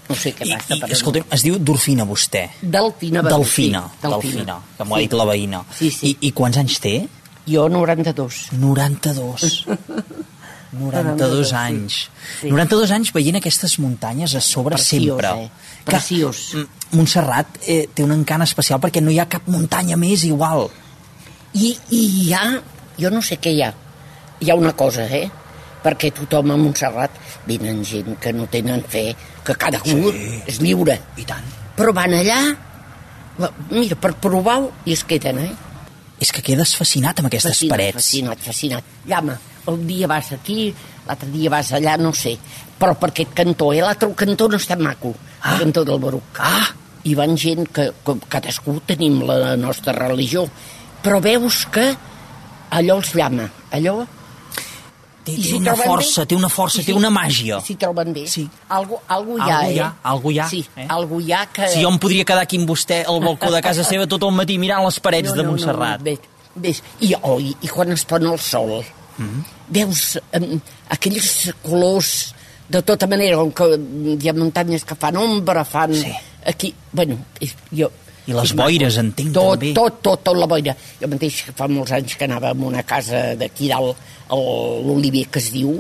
no 0.09 0.15
sé 0.15 0.33
què 0.35 0.47
I, 0.47 0.53
passa. 0.55 0.75
i 0.87 0.91
escolta'm, 0.97 1.25
es 1.31 1.43
diu 1.45 1.59
Dorfina 1.59 2.05
vostè. 2.05 2.47
Delfina. 2.61 3.21
dir, 3.21 3.29
Delfina, 3.29 3.83
sí, 3.93 4.07
Delfina, 4.07 4.59
que 4.77 4.83
m'ho 4.85 4.95
ha 4.95 4.99
Sí. 4.99 5.07
dit 5.07 5.13
la 5.19 5.25
veïna. 5.25 5.63
Sí, 5.77 5.91
sí. 5.91 6.11
I, 6.19 6.27
I 6.27 6.31
quants 6.31 6.57
anys 6.57 6.79
té? 6.83 6.95
Jo 7.49 7.67
92. 7.69 8.49
92. 8.59 9.65
92 10.71 11.47
sí. 11.49 11.55
anys. 11.55 12.09
Sí. 12.41 12.49
92 12.51 12.91
anys 12.93 13.11
veient 13.15 13.39
aquestes 13.39 13.77
muntanyes 13.81 14.35
a 14.37 14.41
sobre 14.41 14.75
Preciós, 14.75 15.17
sempre. 15.17 15.31
eh? 15.45 15.49
Preciós. 15.85 16.41
Que, 16.53 16.65
Montserrat 16.97 17.57
eh, 17.67 17.87
té 17.93 18.03
un 18.05 18.11
encant 18.13 18.41
especial 18.45 18.79
perquè 18.81 19.01
no 19.01 19.09
hi 19.13 19.17
ha 19.21 19.25
cap 19.29 19.47
muntanya 19.49 19.97
més 19.97 20.23
igual. 20.27 20.67
I, 21.53 21.77
I 21.89 21.99
hi 22.23 22.33
ha, 22.33 22.43
jo 22.99 23.09
no 23.09 23.21
sé 23.25 23.37
què 23.41 23.53
hi 23.55 23.61
ha, 23.65 23.71
hi 24.39 24.49
ha 24.51 24.55
una 24.55 24.73
cosa, 24.77 25.05
eh? 25.09 25.29
Perquè 25.83 26.11
tothom 26.13 26.51
a 26.51 26.57
Montserrat 26.59 27.11
venen 27.47 27.83
gent 27.87 28.17
que 28.19 28.33
no 28.35 28.45
tenen 28.51 28.83
fe, 28.83 29.15
que 29.45 29.55
cada 29.55 29.79
Sí. 29.85 29.95
és 30.45 30.59
lliure. 30.61 30.99
I 31.17 31.23
tant. 31.25 31.45
Però 31.77 31.93
van 31.95 32.13
allà, 32.13 32.39
mira, 33.71 33.95
per 33.95 34.13
provar-ho 34.19 34.71
i 34.85 34.93
es 34.93 35.03
queden, 35.07 35.39
eh? 35.39 35.51
És 36.19 36.33
que 36.35 36.41
quedes 36.43 36.73
fascinat 36.75 37.19
amb 37.21 37.29
aquestes 37.29 37.53
fascinat, 37.55 37.71
parets. 37.77 37.95
Fascinat, 37.95 38.41
fascinat. 38.43 38.83
Llama, 39.07 39.37
un 39.71 39.85
dia 39.87 40.07
vas 40.11 40.33
aquí, 40.35 40.73
l'altre 41.07 41.29
dia 41.31 41.49
vas 41.49 41.71
allà, 41.71 41.95
no 41.97 42.11
sé. 42.13 42.35
Però 42.79 42.93
per 42.99 43.09
aquest 43.13 43.31
cantó, 43.35 43.71
eh? 43.73 43.79
L'altre 43.81 44.11
cantó 44.19 44.49
no 44.51 44.57
està 44.59 44.77
maco, 44.77 45.15
Ah. 45.41 45.53
el 45.53 45.59
cantó 45.63 45.85
del 45.85 45.99
Baruc. 45.99 46.39
Ah! 46.39 46.67
Hi 47.07 47.13
van 47.15 47.37
gent 47.37 47.69
que, 47.71 47.93
que 48.03 48.13
cadascú 48.27 48.81
tenim 48.85 49.21
la 49.23 49.55
nostra 49.55 49.93
religió, 49.93 50.43
però 51.03 51.19
veus 51.21 51.65
que 51.71 51.95
allò 52.71 52.97
els 53.01 53.13
llama, 53.15 53.49
allò... 53.71 54.05
Té, 55.23 55.33
té 55.35 55.51
una 55.53 55.73
força, 55.75 56.21
bé? 56.23 56.27
té 56.31 56.35
una 56.39 56.47
força, 56.49 56.79
I 56.79 56.85
té 56.87 56.91
si- 56.93 56.97
una 56.97 57.09
màgia. 57.13 57.57
i 57.59 57.65
S'hi 57.67 57.75
troben 57.77 58.13
bé. 58.15 58.23
Sí. 58.31 58.45
Algo, 58.69 59.01
algo 59.07 59.35
hi 59.37 59.49
ha, 59.51 59.57
Algo 59.59 59.69
hi 59.69 59.77
eh? 59.77 59.81
ha, 59.83 59.89
algo 60.13 60.31
hi 60.31 60.39
ha, 60.39 60.47
Sí, 60.49 60.61
eh? 60.75 60.85
algo 60.89 61.19
hi 61.21 61.33
ha 61.35 61.41
que... 61.53 61.67
Si 61.69 61.83
jo 61.83 61.89
em 61.91 61.99
podria 62.01 62.25
quedar 62.25 62.45
aquí 62.47 62.57
amb 62.57 62.69
vostè 62.71 63.01
al 63.05 63.19
balcó 63.21 63.51
de 63.53 63.61
casa 63.61 63.83
seva 63.85 64.07
tot 64.09 64.23
el 64.25 64.31
matí 64.33 64.57
mirant 64.57 64.85
les 64.87 64.97
parets 65.03 65.35
de 65.35 65.43
Montserrat. 65.45 66.01
No, 66.01 66.15
no, 66.15 66.17
ves, 66.55 66.79
ves. 66.79 66.81
I, 67.05 67.11
oh, 67.21 67.35
i, 67.43 67.51
I 67.61 67.67
quan 67.69 67.91
es 67.93 68.05
pon 68.09 68.25
el 68.31 68.39
sol, 68.39 68.79
Mhm. 69.19 69.27
-hmm. 69.27 69.43
veus 69.67 70.17
um, 70.33 70.61
aquells 70.89 71.51
colors 71.61 72.33
de 72.69 72.81
tota 72.81 73.05
manera, 73.05 73.35
com 73.37 73.51
que 73.51 73.77
mm, 73.77 74.17
hi 74.23 74.29
ha 74.29 74.33
muntanyes 74.33 74.85
que 74.85 74.95
fan 74.95 75.17
ombra, 75.17 75.65
fan... 75.65 75.93
Sí. 75.93 76.13
Aquí, 76.45 76.73
bueno, 76.93 77.17
és, 77.41 77.53
jo... 77.75 77.91
I 78.29 78.35
les 78.37 78.51
boires, 78.57 78.97
entenc, 79.01 79.31
tot, 79.33 79.55
també. 79.57 79.73
Tot, 79.77 80.01
tot, 80.05 80.21
tot 80.27 80.37
la 80.37 80.45
boira. 80.49 80.75
Jo 81.01 81.09
mateix 81.11 81.39
fa 81.57 81.67
molts 81.71 81.91
anys 81.97 82.15
que 82.19 82.27
anava 82.29 82.51
a 82.53 82.57
una 82.69 82.83
casa 82.85 83.33
d'aquí 83.39 83.69
dalt, 83.71 83.97
l'Oliver, 84.29 85.25
que 85.33 85.41
es 85.41 85.49
diu, 85.53 85.79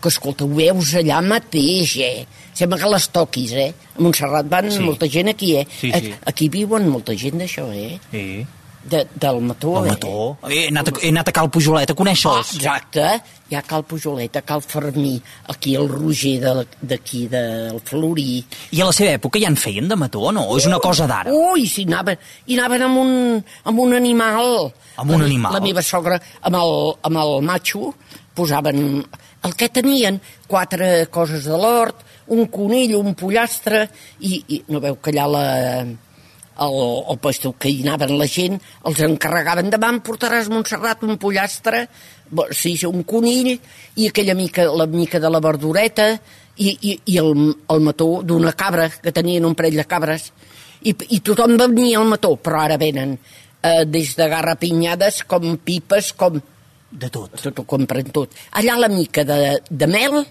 que, 0.00 0.08
escolta, 0.08 0.46
ho 0.46 0.54
veus 0.56 0.94
allà 0.96 1.18
mateix, 1.24 1.96
eh? 2.00 2.22
Sembla 2.56 2.78
que 2.80 2.88
les 2.92 3.08
toquis, 3.12 3.52
eh? 3.52 3.68
A 3.96 4.00
Montserrat 4.02 4.48
van 4.48 4.70
Sí. 4.70 4.80
molta 4.84 5.08
gent 5.08 5.28
aquí, 5.28 5.56
eh? 5.56 5.66
Sí, 5.80 5.90
sí. 5.92 6.14
Aquí 6.24 6.48
viuen 6.48 6.88
molta 6.88 7.14
gent 7.16 7.36
d'això, 7.40 7.66
eh? 7.74 7.98
Sí. 8.10 8.46
De, 8.82 9.06
del 9.14 9.40
Mató, 9.42 9.84
El 9.84 9.88
eh? 9.88 9.90
Mató. 9.90 10.38
He 10.48 10.68
anat, 10.68 10.88
a, 10.88 10.92
he 11.02 11.08
anat 11.12 11.28
a 11.28 11.32
Cal 11.36 11.50
Pujolet 11.52 11.90
a 11.90 11.92
Ah, 11.92 11.96
conèixer-los. 11.98 12.54
exacte, 12.56 13.04
hi 13.50 13.54
ha 13.54 13.60
Cal 13.62 13.84
Pujolet, 13.84 14.36
a 14.36 14.42
Cal 14.42 14.62
Fermí, 14.62 15.20
aquí 15.52 15.74
el 15.76 15.86
Roger 15.88 16.40
de- 16.40 16.66
d'aquí, 16.80 17.26
del 17.28 17.78
Florí. 17.84 18.42
I 18.72 18.80
a 18.80 18.86
la 18.86 18.92
seva 18.96 19.12
època 19.18 19.38
ja 19.38 19.48
en 19.52 19.56
feien 19.56 19.86
de 19.86 19.96
Mató 19.96 20.20
o 20.20 20.32
no? 20.32 20.46
O 20.48 20.56
és 20.56 20.64
una 20.66 20.78
cosa 20.80 21.06
d'ara? 21.06 21.30
Ui, 21.30 21.66
si 21.68 21.84
anaven, 21.84 22.16
i 22.46 22.56
anaven 22.58 22.82
amb 22.88 22.98
un, 22.98 23.44
amb 23.64 23.78
un 23.78 23.92
animal. 23.94 24.72
Amb 24.96 25.10
un 25.10 25.18
La- 25.20 25.26
animal? 25.26 25.52
La 25.52 25.60
meva 25.60 25.82
sogra, 25.82 26.20
amb 26.40 26.56
el, 26.56 26.94
amb 27.02 27.16
el 27.18 27.42
macho, 27.42 27.94
posaven 28.34 29.04
el 29.44 29.54
que 29.56 29.68
tenien, 29.68 30.20
quatre 30.46 31.06
coses 31.10 31.44
de 31.44 31.56
l'hort, 31.56 31.96
un 32.28 32.46
conill, 32.46 32.94
un 32.96 33.14
pollastre, 33.14 33.90
i, 34.20 34.42
i 34.48 34.64
no 34.68 34.80
veu 34.80 34.96
que 35.02 35.10
allà 35.12 35.26
la, 35.28 35.84
el, 36.60 36.78
el 37.12 37.18
puesto 37.18 37.54
que 37.58 37.70
hi 37.70 37.82
anaven 37.84 38.16
la 38.18 38.28
gent, 38.28 38.58
els 38.88 39.00
encarregaven 39.06 39.70
demà 39.72 39.92
em 39.94 40.00
portaràs 40.04 40.50
Montserrat 40.52 41.04
un 41.06 41.18
pollastre, 41.20 41.86
sí, 42.56 42.76
un 42.86 43.04
conill, 43.08 43.56
i 43.96 44.08
aquella 44.08 44.36
mica, 44.38 44.68
la 44.70 44.86
mica 44.86 45.20
de 45.20 45.30
la 45.32 45.40
verdureta, 45.42 46.12
i, 46.60 46.70
i, 46.70 46.96
i 47.14 47.18
el, 47.20 47.32
el 47.72 47.84
mató 47.84 48.20
d'una 48.26 48.52
cabra, 48.52 48.88
que 49.02 49.12
tenien 49.16 49.46
un 49.48 49.56
parell 49.56 49.80
de 49.80 49.86
cabres, 49.88 50.30
i, 50.84 50.94
i 51.16 51.20
tothom 51.24 51.56
venia 51.60 52.00
al 52.00 52.08
mató, 52.08 52.34
però 52.40 52.64
ara 52.64 52.78
venen 52.80 53.16
eh, 53.16 53.84
des 53.86 54.14
de 54.16 54.28
garrapinyades 54.28 55.24
com 55.28 55.56
pipes, 55.64 56.14
com... 56.16 56.40
De 56.90 57.06
tot. 57.06 57.36
Tot 57.38 57.60
ho 57.62 57.64
compren 57.70 58.08
tot. 58.10 58.32
Allà 58.58 58.74
la 58.80 58.88
mica 58.90 59.22
de, 59.22 59.60
de 59.70 59.86
mel 59.86 60.24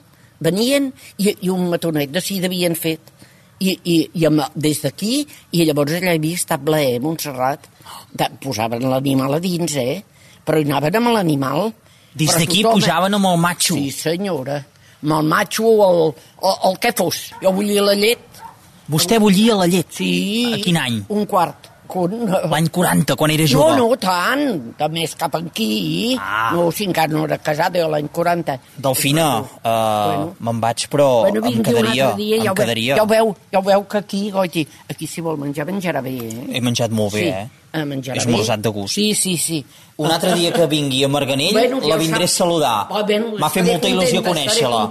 venien 0.44 0.90
i, 1.16 1.30
i 1.32 1.52
un 1.54 1.70
matonet 1.72 2.12
de 2.12 2.20
si 2.24 2.42
devien 2.44 2.76
fet. 2.76 3.14
I, 3.60 3.76
i, 3.84 3.98
i 4.22 4.26
amb, 4.30 4.42
des 4.56 4.80
d'aquí, 4.84 5.20
i 5.52 5.68
llavors 5.68 5.98
allà 5.98 6.16
hi 6.16 6.22
havia 6.22 6.40
estat 6.40 6.64
Blaer, 6.64 7.00
Montserrat, 7.04 7.68
de, 8.14 8.30
posaven 8.44 8.88
l'animal 8.90 9.38
a 9.38 9.42
dins, 9.44 9.76
eh? 9.80 10.02
Però 10.46 10.60
hi 10.60 10.68
anaven 10.68 11.00
amb 11.02 11.14
l'animal. 11.16 11.72
Des 12.16 12.32
d'aquí 12.34 12.64
tothom, 12.64 12.80
eh? 12.80 12.86
pujaven 12.86 13.18
amb 13.20 13.32
el 13.32 13.42
matxo. 13.44 13.78
Sí, 13.78 13.92
senyora. 13.94 14.62
Amb 15.04 15.18
el 15.20 15.28
matxo 15.32 15.68
o 15.70 15.90
el, 15.90 16.02
o, 16.42 16.54
el 16.72 16.80
que 16.82 16.94
fos. 16.98 17.28
Jo 17.44 17.54
volia 17.56 17.86
la 17.86 17.96
llet. 18.00 18.44
Vostè 18.90 19.20
bullia 19.22 19.58
la 19.60 19.68
llet? 19.70 19.92
Sí. 19.94 20.12
A 20.56 20.62
quin 20.64 20.80
any? 20.82 21.04
Un 21.14 21.28
quart. 21.30 21.69
L'any 21.90 22.68
40, 22.70 23.16
quan 23.16 23.32
era 23.32 23.44
No, 23.44 23.50
jove. 23.50 23.76
no, 23.78 23.96
tant. 23.98 24.78
De 24.78 24.88
més 24.90 25.16
cap 25.16 25.36
aquí. 25.36 26.16
Ah. 26.20 26.52
No, 26.54 26.72
si 26.72 26.86
encara 26.86 27.12
no 27.12 27.26
era 27.26 27.38
casada, 27.38 27.80
jo 27.82 27.90
l'any 27.90 28.08
40. 28.14 28.60
Delfina, 28.78 29.28
uh, 29.40 29.46
Bueno. 29.64 30.36
me'n 30.40 30.60
vaig, 30.62 30.88
però 30.90 31.22
Bueno, 31.22 31.46
em 31.48 31.64
quedaria. 31.64 32.14
dia, 32.16 32.38
ja 32.38 32.44
em 32.44 32.50
ho, 32.52 32.54
veu, 32.54 32.56
quedaria. 32.56 32.96
ja, 32.96 33.04
ho 33.04 33.08
veu, 33.08 33.36
ja 33.52 33.60
ho 33.60 33.62
veu 33.64 33.84
que 33.88 33.98
aquí, 33.98 34.30
goiti, 34.32 34.68
aquí 34.90 35.08
si 35.08 35.22
vol 35.22 35.38
menjar, 35.38 35.66
menjarà 35.66 36.02
bé, 36.02 36.16
eh? 36.18 36.46
He 36.54 36.62
menjat 36.62 36.92
molt 36.92 37.14
bé, 37.14 37.20
sí, 37.20 37.28
eh? 37.28 37.48
Eh, 37.74 37.86
menjarà 37.86 38.18
És 38.18 38.26
esmorzat 38.26 38.60
de 38.60 38.70
gust. 38.70 38.94
Sí, 38.94 39.14
sí, 39.14 39.38
sí. 39.38 39.66
Un 39.98 40.12
altre 40.12 40.34
dia 40.34 40.52
que 40.54 40.66
vingui 40.68 41.04
a 41.04 41.08
Marganell, 41.08 41.54
Bueno, 41.54 41.80
la 41.82 41.96
ja 41.96 41.98
vindré 41.98 42.24
a 42.24 42.28
saludar. 42.28 42.88
Ah, 42.90 43.04
bueno, 43.06 43.34
M'ha 43.38 43.50
fet 43.50 43.66
molta 43.66 43.88
il·lusió 43.90 44.24
conèixer-la. 44.24 44.88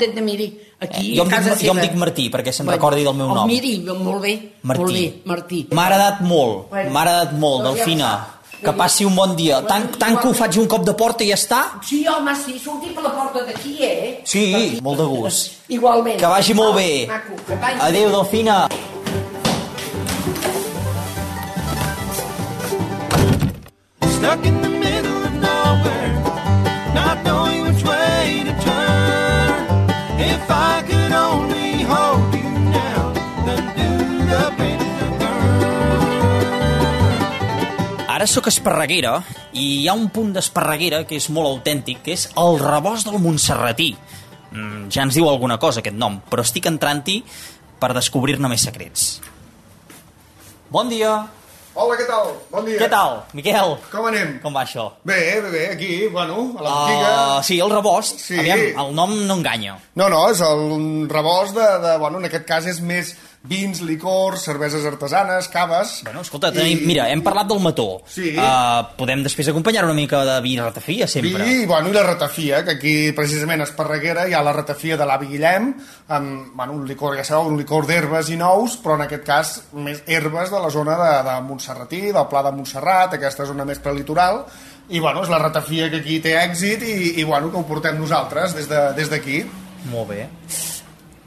Aquí 0.80 1.12
Eh, 1.12 1.16
jo 1.16 1.24
em 1.24 1.32
a 1.34 1.40
dic- 1.40 1.64
jo 1.66 1.72
em 1.72 1.80
dic 1.80 1.94
Martí, 1.94 2.30
perquè 2.30 2.52
se'n 2.52 2.68
recordi 2.68 3.02
del 3.02 3.14
meu 3.14 3.30
oh, 3.30 3.34
nom. 3.34 3.46
Miri, 3.48 3.80
molt 3.80 4.22
bé, 4.22 4.52
Martí. 4.62 4.80
molt 4.82 4.92
bé, 4.92 5.22
Martí. 5.24 5.66
M'ha 5.72 5.86
agradat 5.86 6.20
molt, 6.20 6.68
Bueno, 6.70 6.90
m'ha 6.90 7.00
agradat 7.00 7.32
molt, 7.32 7.64
doncs 7.64 7.78
ja 7.78 7.84
Delfina. 7.84 8.10
sap. 8.10 8.38
Que 8.62 8.72
passi 8.72 9.04
un 9.04 9.14
bon 9.14 9.36
dia. 9.36 9.60
Tant, 9.64 9.96
tant 9.98 10.18
que 10.18 10.28
ho 10.28 10.34
faig 10.34 10.56
un 10.58 10.66
cop 10.66 10.84
de 10.84 10.92
porta 10.94 11.22
i 11.22 11.28
ja 11.28 11.36
està? 11.36 11.80
Sí, 11.82 12.04
home, 12.06 12.34
sí, 12.34 12.58
sortim 12.58 12.92
per 12.94 13.04
la 13.04 13.12
porta 13.14 13.44
d'aquí, 13.46 13.76
eh? 13.80 14.20
Sí, 14.24 14.78
molt 14.82 14.98
de 14.98 15.04
gust. 15.04 15.52
Igualment. 15.68 16.18
Que 16.18 16.26
vagi 16.26 16.54
molt 16.54 16.74
bé. 16.74 17.08
Adéu, 17.80 18.10
Delfina. 18.10 18.68
Stuck 24.28 24.44
in 24.44 24.60
the 24.60 24.68
middle 24.68 25.24
of 25.24 25.32
nowhere, 25.40 26.12
not 26.92 27.24
knowing 27.24 27.64
which 27.64 27.80
way 27.80 28.44
to 28.44 28.52
turn. 28.60 29.56
If 30.20 30.44
I 30.52 30.84
could 30.84 31.12
only 31.16 31.80
hold 31.88 32.34
you 32.36 32.50
now, 32.68 33.08
then 33.48 33.64
do 33.72 33.88
the 34.28 34.42
pain. 34.60 34.76
Ara 38.04 38.28
sóc 38.28 38.52
esparreguera 38.52 39.14
i 39.56 39.64
hi 39.78 39.88
ha 39.88 39.96
un 39.96 40.12
punt 40.12 40.36
d'esparreguera 40.36 41.08
que 41.08 41.16
és 41.16 41.30
molt 41.32 41.48
autèntic, 41.48 42.04
que 42.04 42.12
és 42.12 42.28
el 42.36 42.60
rebost 42.60 43.08
del 43.08 43.24
Montserratí. 43.24 43.94
Mm, 44.52 44.92
ja 44.92 45.08
ens 45.08 45.16
diu 45.16 45.32
alguna 45.32 45.56
cosa 45.56 45.80
aquest 45.80 45.96
nom, 45.96 46.20
però 46.28 46.44
estic 46.44 46.68
entrant-hi 46.68 47.22
per 47.80 47.94
descobrir-ne 47.96 48.52
més 48.52 48.68
secrets. 48.68 49.08
Bon 50.68 50.92
dia! 50.92 51.16
Hola, 51.78 51.94
què 51.94 52.08
tal? 52.08 52.32
Bon 52.50 52.64
dia. 52.66 52.74
Què 52.80 52.86
tal, 52.90 53.12
Miquel? 53.38 53.76
Com 53.92 54.08
anem? 54.08 54.32
Com 54.42 54.56
va 54.56 54.64
això? 54.64 54.88
Bé, 55.06 55.18
bé, 55.44 55.50
bé, 55.52 55.60
aquí, 55.76 55.90
bueno, 56.10 56.40
a 56.58 56.64
la 56.64 56.72
botiga... 56.74 57.12
Uh, 57.12 57.44
sí, 57.46 57.60
el 57.62 57.70
rebost. 57.70 58.18
Sí. 58.18 58.34
Aviam, 58.42 58.62
el 58.82 58.90
nom 58.96 59.12
no 59.28 59.36
enganya. 59.38 59.76
No, 59.94 60.08
no, 60.10 60.24
és 60.32 60.42
el 60.42 61.06
rebost 61.12 61.54
de, 61.54 61.68
de... 61.84 61.92
Bueno, 62.02 62.18
en 62.18 62.26
aquest 62.26 62.48
cas 62.50 62.66
és 62.66 62.80
més 62.82 63.12
vins, 63.48 63.80
licors, 63.80 64.42
cerveses 64.44 64.84
artesanes, 64.84 65.48
caves... 65.48 66.02
Bueno, 66.04 66.20
escolta, 66.20 66.50
tenim, 66.52 66.82
mira, 66.86 67.06
hem 67.08 67.22
parlat 67.24 67.48
del 67.48 67.62
mató. 67.64 67.86
Sí. 68.12 68.34
Uh, 68.36 68.82
podem 68.98 69.22
després 69.24 69.48
acompanyar 69.48 69.86
una 69.86 69.96
mica 69.96 70.20
de 70.28 70.34
vi 70.44 70.54
ratafia, 70.60 71.06
sempre. 71.08 71.42
Vi, 71.46 71.64
bueno, 71.66 71.88
i 71.88 71.96
la 71.96 72.02
ratafia, 72.04 72.60
que 72.66 72.76
aquí 72.76 72.94
precisament 73.16 73.64
a 73.64 73.68
Esparreguera 73.70 74.26
hi 74.28 74.36
ha 74.36 74.42
la 74.44 74.52
ratafia 74.52 74.98
de 75.00 75.06
l'avi 75.08 75.30
Guillem, 75.32 75.70
amb 76.12 76.52
bueno, 76.54 76.74
un 76.76 76.86
licor, 76.88 77.16
ja 77.16 77.24
sabeu, 77.24 77.48
un 77.48 77.56
licor 77.58 77.88
d'herbes 77.88 78.28
i 78.34 78.36
nous, 78.40 78.76
però 78.84 78.98
en 79.00 79.06
aquest 79.08 79.24
cas 79.26 79.54
més 79.72 80.04
herbes 80.06 80.52
de 80.52 80.60
la 80.60 80.70
zona 80.70 80.98
de, 81.00 81.12
de 81.30 81.38
Montserratí, 81.48 82.02
del 82.12 82.28
Pla 82.28 82.44
de 82.46 82.52
Montserrat, 82.56 83.16
aquesta 83.16 83.48
zona 83.48 83.64
més 83.68 83.80
prelitoral, 83.80 84.44
i 84.88 85.00
bueno, 85.04 85.20
és 85.24 85.28
la 85.32 85.40
ratafia 85.40 85.88
que 85.92 85.98
aquí 86.00 86.20
té 86.24 86.36
èxit 86.40 86.84
i, 86.84 86.98
i 87.20 87.24
bueno, 87.28 87.50
que 87.52 87.58
ho 87.60 87.64
portem 87.68 87.96
nosaltres 88.00 88.54
des 88.56 88.68
de- 88.68 88.92
des 88.96 89.08
d'aquí. 89.12 89.42
De, 89.44 89.90
Molt 89.92 90.08
bé. 90.10 90.22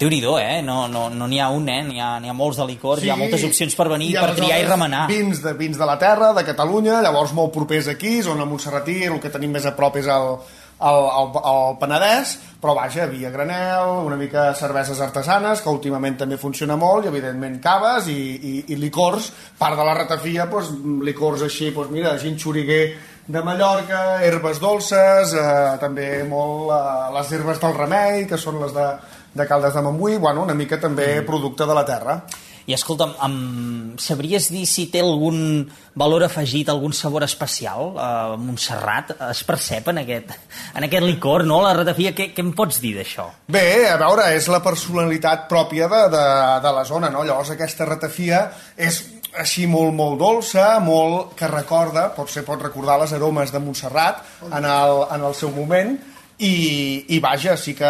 Déu 0.02 0.10
nhi 0.10 0.22
eh? 0.42 0.62
No 0.66 0.88
n'hi 0.88 0.94
no, 0.94 1.28
no 1.28 1.28
ha 1.44 1.50
un, 1.54 1.70
eh? 1.70 1.82
N'hi 1.86 2.00
ha, 2.02 2.16
ha 2.18 2.34
molts 2.34 2.58
de 2.58 2.66
licor, 2.66 3.04
hi 3.04 3.12
ha 3.14 3.20
moltes 3.20 3.46
opcions 3.46 3.76
per 3.78 3.88
venir, 3.92 4.14
per 4.18 4.34
triar 4.40 4.62
i 4.64 4.66
remenar. 4.66 5.06
Vins 5.12 5.44
de, 5.44 5.54
vins 5.60 5.78
de 5.78 5.86
la 5.86 5.98
terra, 6.02 6.34
de 6.34 6.46
Catalunya, 6.48 7.02
llavors 7.06 7.36
molt 7.38 7.54
propers 7.54 7.92
aquí, 7.94 8.20
zona 8.26 8.48
Montserratí, 8.50 9.04
el 9.06 9.22
que 9.22 9.30
tenim 9.34 9.54
més 9.54 9.68
a 9.70 9.76
prop 9.78 10.00
és 10.02 10.10
el, 10.10 10.34
el, 10.82 11.04
el, 11.20 11.38
el 11.54 11.78
Penedès, 11.82 12.34
però 12.62 12.74
vaja, 12.78 13.06
vi 13.12 13.26
a 13.26 13.32
granel, 13.34 13.94
una 14.08 14.18
mica 14.18 14.50
cerveses 14.58 15.02
artesanes, 15.06 15.62
que 15.62 15.70
últimament 15.70 16.18
també 16.24 16.42
funciona 16.42 16.78
molt, 16.82 17.06
i 17.06 17.14
evidentment 17.14 17.60
caves 17.62 18.10
i, 18.10 18.18
i, 18.18 18.54
i 18.74 18.82
licors, 18.82 19.32
part 19.62 19.78
de 19.78 19.86
la 19.86 19.96
ratafia, 19.98 20.50
doncs, 20.50 20.74
licors 21.06 21.46
així, 21.46 21.72
doncs 21.76 21.94
mira, 21.94 22.18
xuriguer 22.18 22.84
de 23.32 23.42
Mallorca, 23.46 24.20
herbes 24.26 24.60
dolces, 24.60 25.36
eh, 25.38 25.78
també 25.80 26.24
molt 26.28 26.74
eh, 26.74 27.10
les 27.16 27.34
herbes 27.38 27.62
del 27.62 27.78
remei, 27.78 28.26
que 28.28 28.40
són 28.42 28.58
les 28.64 28.74
de, 28.76 28.88
de 29.34 29.48
Caldes 29.48 29.74
de 29.74 29.82
Montbui, 29.82 30.18
bueno, 30.18 30.44
una 30.44 30.56
mica 30.56 30.80
també 30.80 31.22
producte 31.28 31.66
de 31.66 31.76
la 31.76 31.86
terra. 31.86 32.22
I 32.70 32.76
escolta'm, 32.76 33.16
em, 33.26 33.96
sabries 34.00 34.52
dir 34.54 34.66
si 34.70 34.86
té 34.94 35.02
algun 35.02 35.64
valor 35.98 36.28
afegit, 36.28 36.70
algun 36.70 36.94
sabor 36.94 37.24
especial 37.26 37.96
a 37.98 38.10
Montserrat? 38.38 39.16
Es 39.32 39.42
percep 39.48 39.90
en 39.90 40.04
aquest, 40.04 40.36
en 40.76 40.86
aquest 40.86 41.08
licor, 41.08 41.46
no? 41.50 41.62
La 41.66 41.74
ratafia, 41.74 42.14
què, 42.14 42.30
què 42.36 42.46
em 42.46 42.52
pots 42.54 42.78
dir 42.84 42.94
d'això? 43.00 43.26
Bé, 43.52 43.90
a 43.90 43.98
veure, 44.02 44.30
és 44.36 44.48
la 44.52 44.62
personalitat 44.64 45.48
pròpia 45.50 45.90
de, 45.90 46.04
de, 46.14 46.28
de 46.68 46.76
la 46.78 46.86
zona, 46.86 47.10
no? 47.10 47.26
Llavors 47.26 47.56
aquesta 47.56 47.90
ratafia 47.90 48.46
és 48.78 49.02
així 49.42 49.66
molt, 49.68 49.94
molt 49.96 50.20
dolça, 50.20 50.76
molt 50.84 51.36
que 51.40 51.50
recorda, 51.50 52.10
potser 52.16 52.44
pot 52.48 52.62
recordar 52.62 53.00
les 53.02 53.14
aromes 53.16 53.52
de 53.52 53.62
Montserrat 53.64 54.22
en 54.52 54.66
el, 54.68 55.06
en 55.16 55.28
el 55.28 55.36
seu 55.38 55.54
moment, 55.56 55.96
i, 56.42 57.06
i 57.16 57.20
vaja, 57.22 57.56
sí 57.58 57.76
que, 57.78 57.90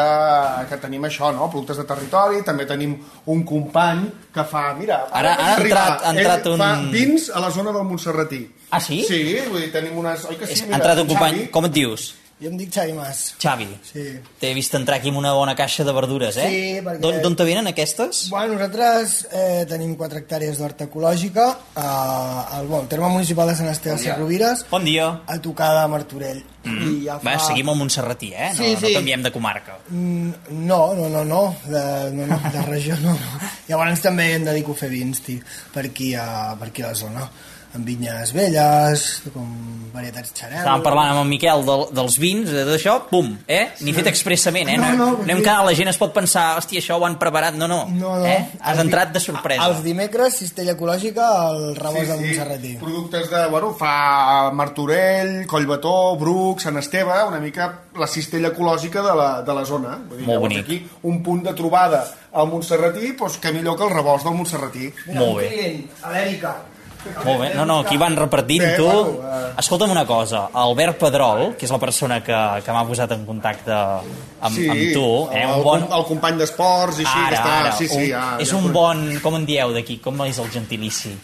que 0.70 0.78
tenim 0.84 1.06
això, 1.08 1.32
no? 1.36 1.48
Productes 1.52 1.80
de 1.82 1.86
territori, 1.88 2.42
també 2.48 2.66
tenim 2.70 2.98
un 3.32 3.44
company 3.48 4.06
que 4.34 4.44
fa, 4.48 4.66
mira... 4.78 5.06
Ara- 5.12 5.36
ara 5.38 5.52
ha 5.54 5.58
entrat- 5.62 6.04
ha 6.08 6.12
entrat 6.16 6.50
un- 6.52 6.60
fa 6.60 6.72
vins 6.94 7.30
a 7.32 7.40
la 7.44 7.52
zona 7.52 7.72
del 7.72 7.88
Montserratí. 7.88 8.44
Ah, 8.72 8.80
sí? 8.84 9.02
Sí, 9.08 9.22
vull 9.50 9.62
dir, 9.66 9.72
tenim 9.74 9.98
unes... 10.00 10.26
Oi 10.30 10.36
que 10.40 10.48
sí? 10.48 10.64
Mira, 10.66 10.76
ha 10.76 10.82
entrat 10.82 11.00
un 11.00 11.08
Xavi. 11.08 11.14
company, 11.16 11.48
com 11.52 11.66
et 11.72 11.74
dius? 11.80 12.12
Jo 12.42 12.50
em 12.50 12.56
dic 12.58 12.72
Xavi 12.74 12.94
Mas. 12.98 13.20
Xavi. 13.38 13.68
Sí. 13.86 14.04
T'he 14.42 14.50
vist 14.58 14.74
entrar 14.74 14.96
aquí 14.98 15.12
amb 15.14 15.20
una 15.20 15.30
bona 15.38 15.54
caixa 15.56 15.84
de 15.86 15.94
verdures, 15.94 16.40
eh? 16.42 16.48
Sí, 16.50 16.62
perquè- 16.82 17.00
D'on 17.04 17.20
d'on 17.22 17.36
te 17.38 17.46
venen 17.46 17.68
aquestes? 17.70 18.24
Bueno, 18.34 18.56
nosaltres 18.56 19.28
eh, 19.32 19.66
tenim 19.70 19.94
4 20.00 20.24
hectàrees 20.24 20.58
d'horta 20.58 20.88
ecològica 20.90 21.46
eh, 21.78 22.56
al 22.58 22.66
bon, 22.72 22.88
terme 22.90 23.12
municipal 23.14 23.48
de 23.52 23.56
Sant 23.60 23.70
Esteve 23.70 24.02
de 24.02 24.16
Rovires, 24.18 24.66
Bon 24.72 24.84
dia. 24.84 25.22
a 25.28 25.38
tocar 25.40 25.70
de 25.80 25.88
Martorell. 25.94 26.42
Mm. 26.64 26.82
I 27.02 27.06
ja 27.08 27.16
fa... 27.20 27.26
Va, 27.32 27.38
seguim 27.42 27.70
el 27.74 27.78
Montserratí, 27.80 28.34
eh? 28.36 28.52
No, 28.54 28.60
Sí, 28.64 28.74
no 28.76 28.88
sí. 28.88 28.94
canviem 28.94 29.24
de 29.24 29.32
comarca. 29.34 29.80
Mm, 29.90 30.32
No, 30.68 30.94
no, 30.94 31.08
no, 31.10 31.24
no, 31.26 31.56
de, 31.66 32.12
no, 32.14 32.28
no, 32.28 32.42
de 32.54 32.62
regió 32.68 32.98
no, 33.02 33.14
no. 33.18 33.40
Llavors 33.68 34.02
també 34.02 34.34
em 34.36 34.46
dedico 34.46 34.76
a 34.78 34.82
fer 34.84 34.90
vins, 34.94 35.22
tio, 35.26 35.42
per 35.74 35.88
aquí 35.90 36.14
a, 36.14 36.54
per 36.60 36.70
aquí 36.70 36.84
a 36.86 36.92
la 36.94 37.00
zona 37.06 37.30
amb 37.72 37.86
vinyes 37.88 38.34
velles, 38.36 39.02
com 39.32 39.46
varietats 39.94 40.34
xarel·lo. 40.36 40.60
Estàvem 40.60 40.82
parlant 40.84 41.14
amb 41.14 41.22
en 41.22 41.30
Miquel 41.30 41.62
del, 41.64 41.86
dels 41.96 42.18
vins, 42.20 42.50
de 42.52 42.66
tot 42.68 42.74
això, 42.76 42.98
pum, 43.08 43.30
eh? 43.48 43.62
Ni 43.88 43.94
fet 43.96 44.10
expressament, 44.12 44.74
eh? 44.74 44.76
No, 44.76 44.90
no, 44.90 44.98
no, 44.98 45.06
perquè- 45.22 45.32
hem 45.32 45.40
quedat, 45.40 45.62
la 45.70 45.76
gent 45.80 45.88
es 45.88 46.00
pot 46.02 46.12
pensar, 46.12 46.58
hòstia, 46.60 46.82
això 46.84 46.98
ho 47.00 47.06
han 47.08 47.16
preparat. 47.22 47.56
No, 47.56 47.70
no, 47.72 47.86
No, 47.88 48.18
no. 48.20 48.26
eh? 48.28 48.42
Has 48.60 48.76
di- 48.76 48.84
entrat 48.84 49.14
de 49.16 49.22
sorpresa. 49.24 49.70
Els 49.70 49.80
dimecres, 49.86 50.36
cistella 50.42 50.74
ecològica, 50.76 51.30
al 51.46 51.64
rebost 51.80 52.12
de 52.12 52.18
Montserratí. 52.20 52.74
Productes 52.84 53.30
de, 53.32 53.46
bueno, 53.56 53.72
fa 53.80 54.52
Martorell, 54.52 55.48
Collbató, 55.48 56.18
Bruc, 56.52 56.60
Sant 56.60 56.78
Esteve, 56.78 57.16
una 57.28 57.40
mica 57.40 57.70
la 57.96 58.08
cistella 58.08 58.50
ecològica 58.52 59.02
de 59.06 59.14
la, 59.16 59.30
de 59.48 59.54
la 59.56 59.64
zona. 59.66 59.96
Vull 60.10 60.20
dir, 60.20 60.26
Molt 60.28 60.36
llavors 60.36 60.54
bonic. 60.54 60.66
Aquí, 60.66 61.08
un 61.08 61.22
punt 61.24 61.46
de 61.48 61.54
trobada 61.56 62.04
al 62.34 62.50
Montserratí, 62.52 63.14
doncs 63.16 63.40
que 63.40 63.54
millor 63.56 63.78
que 63.80 63.88
el 63.88 63.94
rebost 63.96 64.28
del 64.28 64.36
Montserratí. 64.36 64.92
Mira, 65.08 65.20
Molt 65.22 65.32
un 65.32 65.40
bé. 65.40 65.48
client, 65.48 65.82
a 66.04 66.12
l'Èrica. 66.12 66.54
Molt 67.02 67.40
bé, 67.42 67.48
no, 67.56 67.64
no, 67.66 67.80
aquí 67.82 67.98
van 67.98 68.14
repartint, 68.16 68.62
Bé, 68.62 68.76
tu. 68.78 68.84
bueno, 68.86 69.24
eh. 69.26 69.54
Escolta'm 69.58 69.90
una 69.90 70.06
cosa, 70.06 70.50
Albert 70.54 71.00
Pedrol, 71.00 71.56
que 71.58 71.66
és 71.66 71.72
la 71.74 71.80
persona 71.82 72.20
que, 72.22 72.38
que 72.62 72.76
m'ha 72.76 72.84
posat 72.86 73.16
en 73.16 73.24
contacte 73.26 73.74
amb, 73.74 74.44
amb 74.44 74.84
tu, 74.94 75.08
eh? 75.32 75.42
el, 75.42 75.56
Un 75.56 75.64
bon... 75.66 75.88
el 75.98 76.06
company 76.06 76.38
d'esports 76.38 77.00
i 77.02 77.08
així, 77.08 77.24
que 77.32 77.40
està... 77.40 77.72
sí, 77.80 77.88
sí, 77.88 78.04
un, 78.04 78.10
ja, 78.12 78.26
és 78.44 78.52
ja 78.54 78.60
un 78.60 78.70
bon, 78.76 79.02
com 79.24 79.40
en 79.40 79.48
dieu 79.50 79.74
d'aquí, 79.74 79.98
com 80.04 80.22
és 80.28 80.38
el 80.44 80.52
gentilici? 80.54 81.16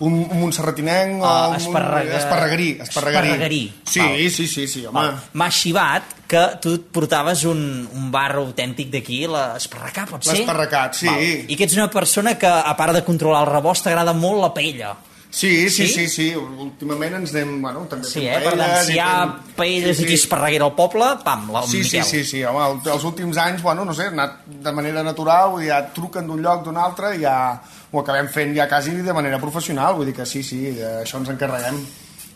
Un, 0.00 0.14
un 0.30 0.40
montserratinenc 0.40 1.22
o 1.22 1.26
Ah, 1.26 1.48
un, 1.50 1.56
esparrega- 1.56 2.16
esparregarí, 2.18 2.70
esparregarí. 2.80 3.28
Esparregarí, 3.28 3.72
Sí, 3.84 4.00
val. 4.00 4.30
sí, 4.30 4.46
sí, 4.48 4.66
sí, 4.66 4.86
home. 4.86 5.12
M'ha 5.34 5.50
xivat 5.50 6.02
que 6.26 6.40
tu 6.60 6.72
portaves 6.90 7.44
un, 7.44 7.88
un 7.94 8.10
bar 8.10 8.32
autèntic 8.40 8.88
d'aquí, 8.90 9.26
l'Esparracà, 9.28 10.06
pot 10.10 10.24
ser? 10.24 10.38
L'Esparracat, 10.40 10.94
sí. 10.94 11.06
Val. 11.06 11.22
I 11.52 11.56
que 11.56 11.64
ets 11.68 11.76
una 11.76 11.90
persona 11.90 12.36
que, 12.38 12.46
a 12.48 12.74
part 12.76 12.94
de 12.96 13.04
controlar 13.04 13.44
el 13.46 13.52
rebost, 13.52 13.84
t'agrada 13.84 14.12
molt 14.12 14.40
la 14.40 14.52
paella. 14.54 14.94
Sí, 15.32 15.70
sí, 15.70 15.86
Sí? 15.88 15.94
sí, 15.94 16.08
sí, 16.12 16.26
últimament 16.36 17.14
ens 17.16 17.30
anem, 17.32 17.54
bueno, 17.62 17.86
també 17.88 18.04
Sí, 18.04 18.26
eh? 18.28 18.34
Per 18.44 18.52
tant, 18.52 18.74
si 18.84 18.92
hi 18.92 18.98
ha 19.00 19.12
fent- 19.22 19.54
paelles 19.56 20.00
i 20.00 20.04
aquí 20.04 20.14
Esparreguera 20.18 20.66
al 20.66 20.74
poble, 20.76 21.06
pam, 21.24 21.46
la, 21.54 21.62
Sí, 21.62 21.78
sí, 21.82 21.96
Miquel. 21.96 22.04
sí, 22.04 22.24
sí, 22.24 22.42
home, 22.44 22.60
el- 22.66 22.92
els 22.92 23.04
últims 23.08 23.38
anys, 23.38 23.62
bueno, 23.62 23.86
no 23.86 23.94
sé, 23.94 24.04
ha 24.10 24.12
anat 24.12 24.44
de 24.46 24.72
manera 24.72 25.02
natural, 25.02 25.50
vull 25.54 25.62
dir, 25.62 25.70
ja 25.70 25.80
truquen 25.94 26.26
d'un 26.26 26.42
lloc, 26.42 26.62
d'un 26.64 26.76
altre, 26.76 27.14
i 27.16 27.22
ja 27.22 27.62
ho 27.90 28.00
acabem 28.00 28.28
fent 28.28 28.54
ja 28.54 28.68
quasi 28.68 28.90
de 28.90 29.12
manera 29.14 29.38
professional, 29.40 29.94
vull 29.94 30.04
dir 30.06 30.14
que 30.14 30.26
sí, 30.26 30.42
sí, 30.42 30.66
això 30.76 31.16
ens 31.16 31.30
encarreguem. 31.30 31.80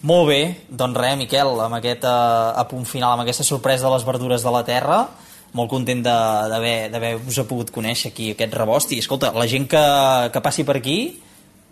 Molt 0.03 0.29
bé, 0.29 0.41
doncs 0.69 0.97
res, 0.97 1.17
Miquel, 1.19 1.61
amb 1.61 1.75
aquest 1.75 2.05
eh, 2.05 2.09
a 2.09 2.65
punt 2.69 2.87
final, 2.87 3.13
amb 3.13 3.23
aquesta 3.23 3.45
sorpresa 3.45 3.89
de 3.89 3.93
les 3.95 4.05
verdures 4.07 4.43
de 4.43 4.51
la 4.51 4.65
terra, 4.65 5.07
molt 5.53 5.69
content 5.71 6.03
d'haver-vos 6.03 7.39
pogut 7.49 7.71
conèixer 7.71 8.11
aquí 8.13 8.31
aquest 8.33 8.55
rebost 8.55 8.93
i 8.93 8.99
escolta, 9.01 9.33
la 9.33 9.47
gent 9.47 9.69
que, 9.69 9.85
que 10.33 10.41
passi 10.41 10.65
per 10.65 10.77
aquí 10.81 10.99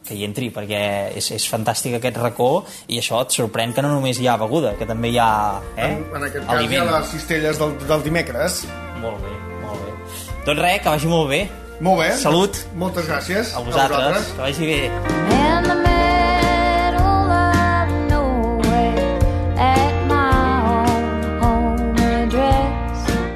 que 0.04 0.14
hi 0.14 0.24
entri, 0.26 0.50
perquè 0.52 0.80
és, 1.16 1.30
és 1.32 1.46
fantàstic 1.48 1.96
aquest 1.98 2.18
racó 2.20 2.64
i 2.88 2.98
això 3.00 3.22
et 3.24 3.32
sorprèn 3.32 3.72
que 3.74 3.82
no 3.82 3.88
només 3.94 4.20
hi 4.20 4.28
ha 4.28 4.36
beguda, 4.40 4.74
que 4.78 4.86
també 4.86 5.14
hi 5.14 5.18
ha 5.18 5.30
eh, 5.76 5.88
En, 5.88 6.04
en 6.16 6.28
aquest 6.28 6.44
cas 6.46 6.54
aliment. 6.58 6.84
hi 6.84 6.94
ha 6.94 6.98
les 7.00 7.10
cistelles 7.14 7.58
del, 7.58 7.74
del 7.88 8.02
dimecres. 8.04 8.64
Molt 9.00 9.18
bé, 9.24 9.34
molt 9.64 9.80
bé. 9.84 9.96
Doncs 10.44 10.60
res, 10.60 10.80
que 10.84 10.88
vagi 10.92 11.08
molt 11.08 11.28
bé. 11.32 11.42
Molt 11.80 12.00
bé. 12.04 12.12
Salut. 12.20 12.60
Moltes 12.78 13.08
gràcies. 13.10 13.56
A 13.56 13.64
vosaltres, 13.66 14.32
que 14.36 14.40
vagi 14.44 14.72
bé. 14.74 15.93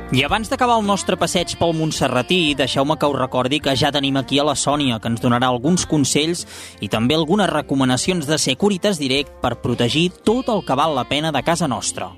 I 0.09 0.23
abans 0.25 0.49
d'acabar 0.49 0.79
el 0.81 0.87
nostre 0.89 1.19
passeig 1.21 1.51
pel 1.61 1.75
Montserratí, 1.77 2.55
deixeu-me 2.57 2.95
que 2.97 3.09
us 3.11 3.19
recordi 3.19 3.59
que 3.61 3.75
ja 3.77 3.91
tenim 3.93 4.17
aquí 4.17 4.39
a 4.41 4.47
la 4.49 4.55
Sònia, 4.57 4.97
que 5.05 5.11
ens 5.13 5.21
donarà 5.21 5.51
alguns 5.53 5.85
consells 5.85 6.47
i 6.81 6.89
també 6.89 7.19
algunes 7.19 7.51
recomanacions 7.53 8.25
de 8.25 8.39
Securitas 8.41 8.97
Direct 8.97 9.37
per 9.43 9.59
protegir 9.61 10.07
tot 10.25 10.49
el 10.49 10.65
que 10.65 10.79
val 10.81 10.97
la 10.97 11.05
pena 11.13 11.29
de 11.29 11.45
casa 11.45 11.69
nostra. 11.69 12.09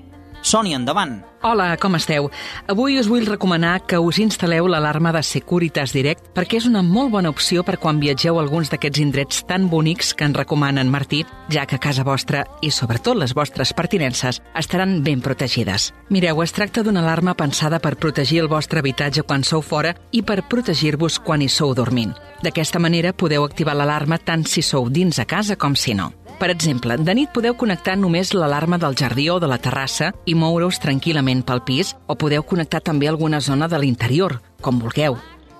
Sònia, 0.41 0.79
endavant! 0.81 1.21
Hola, 1.43 1.73
com 1.81 1.95
esteu? 1.97 2.27
Avui 2.69 2.99
us 3.01 3.07
vull 3.09 3.25
recomanar 3.25 3.79
que 3.89 3.97
us 3.97 4.19
instal·leu 4.21 4.67
l'alarma 4.69 5.09
de 5.15 5.23
Securitas 5.25 5.89
Direct 5.93 6.27
perquè 6.37 6.59
és 6.59 6.67
una 6.69 6.83
molt 6.85 7.09
bona 7.15 7.31
opció 7.33 7.63
per 7.65 7.79
quan 7.81 7.97
viatgeu 8.01 8.37
a 8.37 8.43
alguns 8.43 8.69
d'aquests 8.69 9.01
indrets 9.01 9.41
tan 9.49 9.65
bonics 9.69 10.13
que 10.13 10.27
en 10.29 10.35
recomana 10.37 10.81
en 10.85 10.91
Martí, 10.93 11.23
ja 11.49 11.65
que 11.65 11.81
casa 11.81 12.05
vostra 12.05 12.43
i 12.61 12.69
sobretot 12.69 13.17
les 13.17 13.33
vostres 13.33 13.73
pertinences 13.73 14.41
estaran 14.53 14.99
ben 15.01 15.25
protegides. 15.25 15.91
Mireu, 16.09 16.43
es 16.45 16.53
tracta 16.53 16.85
d'una 16.85 17.01
alarma 17.01 17.33
pensada 17.33 17.79
per 17.81 17.97
protegir 17.97 18.43
el 18.43 18.49
vostre 18.51 18.85
habitatge 18.85 19.25
quan 19.25 19.41
sou 19.43 19.65
fora 19.65 19.95
i 20.11 20.21
per 20.21 20.43
protegir-vos 20.45 21.17
quan 21.25 21.41
hi 21.41 21.49
sou 21.49 21.73
dormint. 21.73 22.13
D'aquesta 22.45 22.77
manera 22.77 23.13
podeu 23.13 23.45
activar 23.45 23.73
l'alarma 23.77 24.21
tant 24.21 24.45
si 24.45 24.61
sou 24.61 24.89
dins 24.89 25.17
a 25.17 25.25
casa 25.25 25.57
com 25.57 25.73
si 25.73 25.97
no. 25.97 26.11
Per 26.41 26.49
exemple, 26.49 26.95
de 26.97 27.13
nit 27.13 27.29
podeu 27.29 27.53
connectar 27.53 27.93
només 28.01 28.31
l'alarma 28.33 28.79
del 28.81 28.95
jardí 28.97 29.27
o 29.29 29.35
de 29.39 29.45
la 29.45 29.59
terrassa 29.61 30.07
i 30.25 30.33
moure-us 30.33 30.79
tranquil·lament 30.81 31.43
pel 31.45 31.59
pis 31.67 31.91
o 32.09 32.15
podeu 32.17 32.41
connectar 32.41 32.79
també 32.81 33.05
alguna 33.05 33.37
zona 33.45 33.67
de 33.69 33.77
l'interior, 33.77 34.39
com 34.57 34.79
vulgueu. 34.81 35.19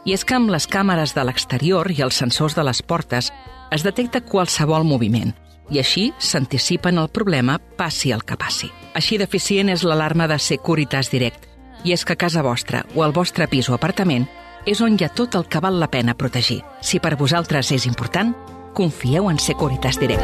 I 0.09 0.15
és 0.15 0.23
que 0.25 0.33
amb 0.33 0.49
les 0.49 0.65
càmeres 0.65 1.13
de 1.13 1.21
l'exterior 1.21 1.85
i 1.93 2.01
els 2.01 2.17
sensors 2.17 2.57
de 2.57 2.65
les 2.65 2.81
portes 2.81 3.29
es 3.69 3.85
detecta 3.85 4.23
qualsevol 4.25 4.81
moviment 4.81 5.35
i 5.69 5.77
així 5.77 6.07
s'anticipen 6.17 6.97
el 6.97 7.11
problema 7.13 7.59
passi 7.77 8.09
el 8.11 8.25
que 8.25 8.39
passi. 8.41 8.71
Així 8.97 9.19
d'eficient 9.21 9.69
és 9.69 9.83
l'alarma 9.85 10.25
de 10.27 10.39
Securitas 10.41 11.11
Direct. 11.13 11.45
I 11.85 11.93
és 11.93 12.01
que 12.01 12.17
a 12.17 12.21
casa 12.25 12.41
vostra 12.41 12.87
o 12.95 13.05
al 13.05 13.13
vostre 13.13 13.45
pis 13.45 13.69
o 13.69 13.77
apartament 13.77 14.25
és 14.65 14.81
on 14.81 14.97
hi 14.97 15.05
ha 15.05 15.13
tot 15.13 15.37
el 15.37 15.45
que 15.45 15.61
val 15.61 15.77
la 15.77 15.91
pena 15.93 16.17
protegir. 16.17 16.63
Si 16.81 16.97
per 16.97 17.13
vosaltres 17.21 17.69
és 17.71 17.85
important, 17.85 18.33
confieu 18.73 19.29
en 19.29 19.39
Securitas 19.39 19.99
Direct. 19.99 20.23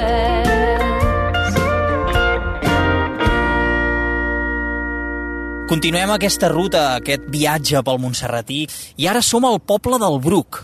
Continuem 5.68 6.14
aquesta 6.14 6.48
ruta, 6.48 6.96
aquest 6.96 7.26
viatge 7.28 7.82
pel 7.84 8.00
Montserratí, 8.00 8.62
i 8.96 9.08
ara 9.12 9.20
som 9.20 9.44
al 9.44 9.60
poble 9.60 10.00
del 10.00 10.16
Bruc. 10.24 10.62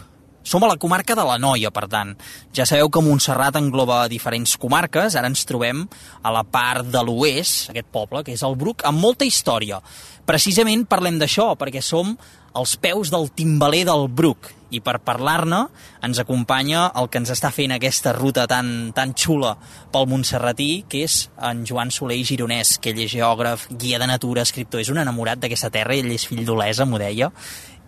Som 0.48 0.64
a 0.64 0.70
la 0.72 0.78
comarca 0.80 1.16
de 1.16 1.24
la 1.28 1.36
Noia, 1.40 1.72
per 1.76 1.90
tant. 1.92 2.14
Ja 2.56 2.64
sabeu 2.68 2.88
que 2.92 3.04
Montserrat 3.04 3.56
engloba 3.60 4.06
diferents 4.12 4.56
comarques, 4.60 5.16
ara 5.20 5.28
ens 5.28 5.44
trobem 5.48 5.84
a 6.24 6.32
la 6.32 6.46
part 6.48 6.88
de 6.88 7.04
l'oest, 7.04 7.70
aquest 7.72 7.92
poble, 7.92 8.24
que 8.24 8.32
és 8.36 8.44
el 8.48 8.56
Bruc, 8.60 8.88
amb 8.88 9.04
molta 9.04 9.28
història. 9.28 9.82
Precisament 10.24 10.88
parlem 10.88 11.20
d'això, 11.20 11.52
perquè 11.60 11.84
som 11.84 12.16
als 12.54 12.78
peus 12.80 13.12
del 13.12 13.28
timbaler 13.36 13.84
del 13.90 14.08
Bruc, 14.08 14.54
i 14.74 14.82
per 14.84 14.98
parlar-ne 15.06 15.60
ens 16.04 16.20
acompanya 16.22 16.88
el 17.00 17.10
que 17.14 17.22
ens 17.22 17.32
està 17.34 17.52
fent 17.54 17.72
aquesta 17.76 18.14
ruta 18.18 18.48
tan, 18.50 18.92
tan 18.98 19.14
xula 19.14 19.54
pel 19.94 20.08
Montserratí, 20.10 20.86
que 20.90 21.04
és 21.06 21.28
en 21.38 21.62
Joan 21.70 21.92
Soler 21.94 22.18
i 22.22 22.26
Gironès, 22.28 22.78
que 22.82 22.92
ell 22.94 23.04
és 23.06 23.14
geògraf, 23.14 23.68
guia 23.70 24.00
de 24.02 24.08
natura, 24.10 24.44
escriptor, 24.46 24.82
és 24.82 24.90
un 24.94 25.02
enamorat 25.04 25.40
d'aquesta 25.44 25.70
terra, 25.74 25.96
ell 25.96 26.12
és 26.14 26.26
fill 26.30 26.44
d'Olesa, 26.48 26.88
m'ho 26.90 27.00
deia, 27.02 27.30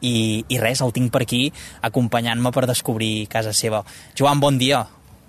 i, 0.05 0.43
i 0.51 0.59
res, 0.61 0.81
el 0.85 0.93
tinc 0.93 1.11
per 1.13 1.23
aquí 1.25 1.47
acompanyant-me 1.85 2.51
per 2.53 2.67
descobrir 2.69 3.25
casa 3.31 3.53
seva. 3.55 3.83
Joan, 4.17 4.39
bon 4.43 4.59
dia, 4.61 4.85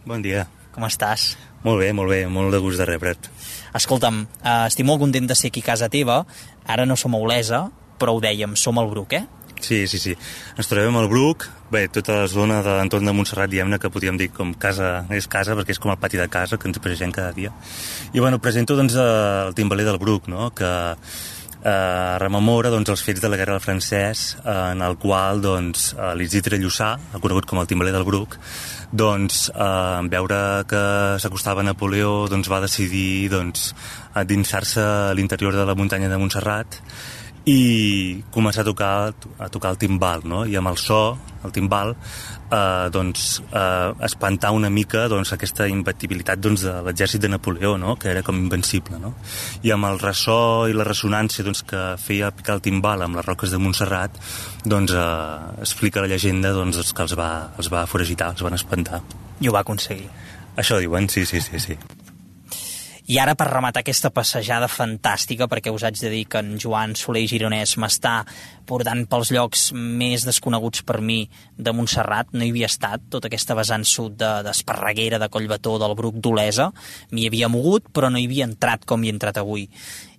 Bon 0.07 0.23
dia. 0.23 0.47
com 0.75 0.85
estàs? 0.85 1.35
Molt 1.65 1.81
bé, 1.81 1.89
molt 1.97 2.13
bé, 2.13 2.27
molt 2.31 2.53
de 2.53 2.61
gust 2.63 2.79
de 2.79 2.85
rebre't. 2.87 3.31
Escolta'm, 3.75 4.21
eh, 4.45 4.67
estic 4.69 4.87
molt 4.87 5.01
content 5.01 5.27
de 5.27 5.35
ser 5.35 5.49
aquí 5.49 5.63
a 5.65 5.71
casa 5.73 5.89
teva, 5.89 6.21
ara 6.67 6.85
no 6.87 6.95
som 6.97 7.15
a 7.15 7.19
Olesa, 7.19 7.71
però 7.99 8.13
ho 8.15 8.21
dèiem, 8.21 8.55
som 8.57 8.79
al 8.79 8.91
Bruc, 8.93 9.15
eh? 9.17 9.25
Sí, 9.61 9.87
sí, 9.87 9.99
sí. 9.99 10.17
Ens 10.57 10.69
trobem 10.69 10.97
al 10.99 11.09
Bruc, 11.09 11.47
bé, 11.73 11.87
tota 11.93 12.21
la 12.23 12.29
zona 12.31 12.61
de 12.63 12.77
l'entorn 12.79 13.09
de 13.09 13.15
Montserrat, 13.17 13.51
diguem-ne, 13.51 13.79
que 13.83 13.91
podríem 13.91 14.19
dir 14.21 14.29
com 14.35 14.53
casa, 14.55 15.07
és 15.17 15.27
casa, 15.27 15.57
perquè 15.59 15.75
és 15.75 15.81
com 15.83 15.91
el 15.91 15.99
pati 16.01 16.21
de 16.21 16.29
casa, 16.29 16.59
que 16.61 16.69
ens 16.69 16.83
present 16.83 17.15
cada 17.15 17.33
dia. 17.37 17.55
I, 18.13 18.21
bueno, 18.21 18.39
presento, 18.43 18.77
doncs, 18.77 18.99
el 19.01 19.57
timbaler 19.57 19.89
del 19.89 19.99
Bruc, 20.03 20.29
no?, 20.29 20.53
que 20.55 20.71
eh, 21.67 22.19
rememora 22.23 22.71
doncs, 22.71 22.93
els 22.93 23.03
fets 23.03 23.23
de 23.23 23.31
la 23.33 23.41
Guerra 23.41 23.57
del 23.57 23.65
Francès, 23.65 24.27
eh, 24.45 24.57
en 24.77 24.85
el 24.87 24.97
qual 25.03 25.43
doncs, 25.43 25.93
eh, 25.97 26.15
l'Isidre 26.15 26.61
Lluçà, 26.63 26.95
conegut 27.19 27.49
com 27.49 27.61
el 27.61 27.67
timbaler 27.67 27.95
del 27.97 28.07
Bruc, 28.07 28.39
doncs, 28.93 29.49
eh, 29.51 30.01
veure 30.13 30.41
que 30.69 30.85
s'acostava 31.19 31.65
Napoleó, 31.67 32.29
doncs, 32.31 32.51
va 32.53 32.63
decidir 32.63 33.31
doncs, 33.33 33.73
endinsar-se 34.15 34.81
a 34.81 35.15
l'interior 35.15 35.57
de 35.57 35.67
la 35.67 35.75
muntanya 35.75 36.09
de 36.09 36.19
Montserrat 36.19 36.81
i 37.47 38.25
començar 38.35 38.65
a 38.65 38.67
tocar, 38.67 39.15
a 39.39 39.49
tocar 39.49 39.71
el 39.71 39.79
timbal, 39.79 40.25
no? 40.27 40.43
I 40.51 40.57
amb 40.59 40.73
el 40.73 40.79
so, 40.83 41.17
el 41.47 41.53
timbal, 41.55 41.93
eh, 42.51 42.89
doncs, 42.91 43.43
eh, 43.53 43.93
espantar 44.03 44.51
una 44.51 44.71
mica 44.71 45.07
doncs, 45.09 45.33
aquesta 45.33 45.69
imbatibilitat 45.71 46.41
doncs, 46.43 46.65
de 46.67 46.75
l'exèrcit 46.89 47.23
de 47.23 47.31
Napoleó, 47.31 47.77
no? 47.79 47.95
que 47.97 48.11
era 48.11 48.25
com 48.27 48.37
invencible. 48.37 48.99
No? 48.99 49.15
I 49.63 49.71
amb 49.71 49.87
el 49.87 50.01
ressò 50.03 50.67
i 50.67 50.75
la 50.75 50.87
ressonància 50.89 51.47
doncs, 51.47 51.63
que 51.63 51.85
feia 52.03 52.33
picar 52.35 52.59
el 52.59 52.65
timbal 52.67 53.07
amb 53.07 53.21
les 53.21 53.27
roques 53.27 53.55
de 53.55 53.63
Montserrat, 53.63 54.19
doncs, 54.65 54.93
eh, 54.93 55.61
explica 55.61 56.03
la 56.03 56.11
llegenda 56.11 56.51
doncs, 56.51 56.83
que 56.93 57.07
els 57.07 57.15
va, 57.15 57.53
els 57.57 57.71
va 57.73 57.87
foragitar, 57.87 58.33
els 58.35 58.43
van 58.43 58.59
espantar. 58.59 59.03
I 59.41 59.49
ho 59.49 59.55
va 59.55 59.63
aconseguir. 59.63 60.11
Això 60.57 60.81
diuen, 60.81 61.09
sí, 61.13 61.27
sí, 61.27 61.41
sí. 61.41 61.61
sí. 61.61 61.79
I 63.07 63.21
ara, 63.23 63.37
per 63.39 63.47
rematar 63.47 63.85
aquesta 63.85 64.11
passejada 64.11 64.67
fantàstica, 64.67 65.47
perquè 65.47 65.71
us 65.71 65.85
haig 65.87 65.95
de 66.01 66.09
dir 66.11 66.25
que 66.27 66.41
en 66.43 66.57
Joan 66.59 66.97
Soler 66.99 67.23
Gironès 67.31 67.77
m'està 67.79 68.17
portant 68.67 69.05
pels 69.07 69.31
llocs 69.31 69.69
més 69.77 70.25
desconeguts 70.27 70.83
per 70.83 70.99
mi 71.01 71.21
de 71.55 71.71
Montserrat, 71.71 72.33
no 72.35 72.43
hi 72.43 72.51
havia 72.51 72.67
estat, 72.67 73.05
tota 73.15 73.31
aquesta 73.31 73.55
vessant 73.55 73.87
sud 73.87 74.17
de- 74.19 74.43
d'Esparreguera, 74.43 75.21
de, 75.21 75.29
de 75.29 75.31
Collbató, 75.31 75.77
del 75.79 75.95
Bruc 75.95 76.19
d'Olesa, 76.19 76.73
m'hi 77.15 77.29
havia 77.31 77.47
mogut, 77.49 77.87
però 77.95 78.11
no 78.11 78.19
hi 78.19 78.27
havia 78.27 78.49
entrat 78.51 78.83
com 78.85 79.05
hi 79.05 79.13
he 79.13 79.15
entrat 79.15 79.39
avui. 79.39 79.69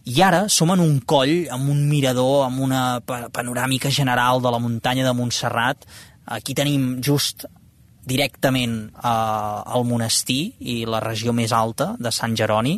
I 0.08 0.21
ara 0.23 0.45
som 0.47 0.71
en 0.71 0.80
un 0.80 1.02
coll, 1.04 1.50
amb 1.52 1.67
un 1.69 1.89
mirador, 1.89 2.45
amb 2.45 2.62
una 2.63 3.02
pa- 3.04 3.28
panoràmica 3.28 3.91
general 3.91 4.39
de 4.41 4.52
la 4.56 4.60
muntanya 4.63 5.04
de 5.04 5.12
Montserrat. 5.13 5.84
Aquí 6.26 6.56
tenim 6.56 7.02
just 7.04 7.43
directament 8.08 8.78
eh, 8.96 9.08
al 9.08 9.88
monestir 9.88 10.41
i 10.60 10.82
la 10.89 11.04
regió 11.04 11.36
més 11.36 11.54
alta 11.56 11.93
de 12.00 12.13
Sant 12.15 12.36
Jeroni 12.39 12.78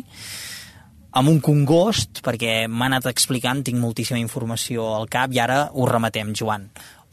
amb 1.10 1.30
un 1.30 1.40
congost, 1.42 2.20
perquè 2.22 2.68
m'ha 2.70 2.86
anat 2.86 3.08
explicant, 3.10 3.64
tinc 3.66 3.80
moltíssima 3.82 4.20
informació 4.20 4.92
al 4.94 5.08
cap 5.10 5.32
i 5.34 5.40
ara 5.42 5.64
ho 5.72 5.86
rematem, 5.90 6.34
Joan. 6.38 6.68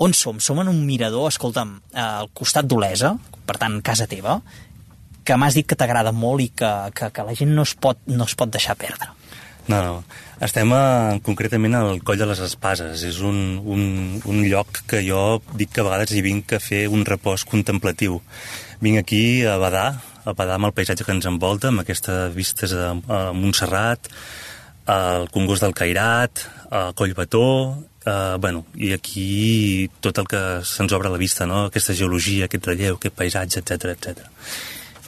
On 0.06 0.14
som? 0.14 0.38
Som 0.40 0.62
en 0.62 0.70
un 0.70 0.84
mirador, 0.86 1.32
escolta'm, 1.32 1.80
eh, 1.94 2.02
al 2.02 2.30
costat 2.34 2.70
d'Olesa, 2.70 3.16
per 3.48 3.58
tant, 3.58 3.80
casa 3.82 4.06
teva, 4.06 4.38
que 5.26 5.36
m'has 5.36 5.58
dit 5.58 5.66
que 5.68 5.76
t'agrada 5.76 6.14
molt 6.14 6.46
i 6.46 6.52
que, 6.54 6.72
que, 6.94 7.10
que 7.12 7.26
la 7.26 7.34
gent 7.36 7.56
no 7.56 7.66
es, 7.66 7.74
pot, 7.74 8.00
no 8.06 8.30
es 8.30 8.36
pot 8.38 8.54
deixar 8.54 8.78
perdre. 8.78 9.17
No, 9.68 9.82
no. 9.84 10.04
Estem 10.40 10.72
a, 10.72 11.18
concretament 11.26 11.76
al 11.76 12.00
Coll 12.08 12.20
de 12.22 12.28
les 12.30 12.40
Espases. 12.46 13.04
És 13.04 13.20
un, 13.26 13.60
un, 13.60 13.82
un 14.24 14.44
lloc 14.48 14.84
que 14.88 15.02
jo 15.04 15.42
dic 15.60 15.74
que 15.76 15.84
a 15.84 15.88
vegades 15.90 16.14
hi 16.16 16.24
vinc 16.24 16.56
a 16.56 16.62
fer 16.64 16.86
un 16.88 17.04
repòs 17.08 17.44
contemplatiu. 17.50 18.22
Vinc 18.80 19.02
aquí 19.02 19.24
a 19.44 19.58
badar, 19.60 19.90
a 20.24 20.36
badar 20.38 20.56
amb 20.56 20.70
el 20.70 20.76
paisatge 20.78 21.04
que 21.04 21.16
ens 21.16 21.28
envolta, 21.28 21.74
amb 21.74 21.84
aquestes 21.84 22.32
vistes 22.38 22.76
a, 22.78 22.94
a 22.96 23.20
Montserrat, 23.36 24.08
al 24.88 25.28
Congost 25.34 25.66
del 25.66 25.76
Cairat, 25.76 26.46
a 26.72 26.94
Collbató, 26.96 27.48
eh, 28.08 28.38
bueno, 28.40 28.64
i 28.76 28.94
aquí 28.96 29.90
tot 30.00 30.24
el 30.24 30.32
que 30.32 30.42
se'ns 30.64 30.96
obre 30.96 31.12
a 31.12 31.16
la 31.18 31.20
vista, 31.20 31.46
no? 31.50 31.66
aquesta 31.68 31.96
geologia, 31.98 32.48
aquest 32.48 32.72
relleu, 32.72 32.96
aquest 32.96 33.20
paisatge, 33.20 33.66
etc 33.66 33.92
etc. 33.98 34.28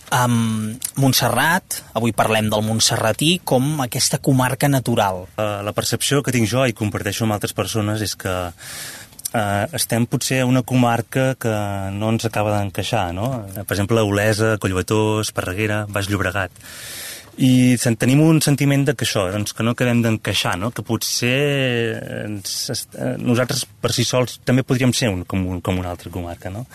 Um, 0.09 0.73
Montserrat, 0.97 1.83
avui 1.93 2.15
parlem 2.17 2.47
del 2.49 2.63
Montserratí 2.65 3.35
com 3.45 3.83
aquesta 3.83 4.17
comarca 4.17 4.69
natural. 4.71 5.27
Uh, 5.37 5.61
la 5.65 5.73
percepció 5.77 6.23
que 6.25 6.33
tinc 6.33 6.49
jo 6.49 6.65
i 6.65 6.73
comparteixo 6.73 7.27
amb 7.27 7.35
altres 7.35 7.53
persones 7.53 8.01
és 8.01 8.15
que 8.17 8.33
uh, 8.49 9.65
estem 9.77 10.07
potser 10.09 10.41
a 10.41 10.47
una 10.49 10.63
comarca 10.65 11.35
que 11.37 11.53
no 11.93 12.09
ens 12.15 12.25
acaba 12.25 12.55
d'encaixar, 12.57 13.11
no? 13.13 13.29
Per 13.59 13.75
exemple, 13.77 14.01
Olesa, 14.01 14.55
Collbató, 14.57 15.19
Esparreguera, 15.21 15.83
Baix 15.85 16.09
Llobregat. 16.09 16.57
I 17.39 17.77
tenim 17.95 18.19
un 18.19 18.41
sentiment 18.43 18.81
de 18.83 18.93
que 18.99 19.05
això, 19.05 19.21
doncs, 19.31 19.53
que 19.55 19.63
no 19.63 19.71
acabem 19.71 20.01
d'encaixar, 20.03 20.57
no? 20.59 20.73
que 20.75 20.83
potser 20.83 21.95
ens, 22.25 22.55
eh, 22.97 23.13
nosaltres 23.15 23.63
per 23.79 23.93
si 23.95 24.03
sols 24.03 24.41
també 24.43 24.65
podríem 24.67 24.91
ser 24.91 25.07
un, 25.13 25.21
com, 25.23 25.45
un, 25.47 25.61
com 25.63 25.79
una 25.79 25.93
altra 25.93 26.11
comarca. 26.11 26.51
No? 26.51 26.65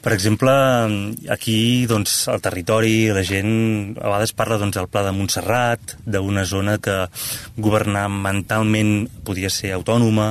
Per 0.00 0.14
exemple, 0.14 0.52
aquí 1.28 1.84
doncs, 1.84 2.24
el 2.32 2.40
territori, 2.40 3.10
la 3.12 3.20
gent 3.26 3.98
a 3.98 4.06
vegades 4.06 4.32
parla 4.32 4.56
doncs, 4.60 4.78
del 4.78 4.88
Pla 4.88 5.04
de 5.04 5.12
Montserrat, 5.12 5.96
d'una 6.08 6.46
zona 6.48 6.78
que 6.80 7.02
governamentalment 7.60 8.94
podia 9.26 9.52
ser 9.52 9.74
autònoma, 9.76 10.30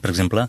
per 0.00 0.10
exemple, 0.10 0.46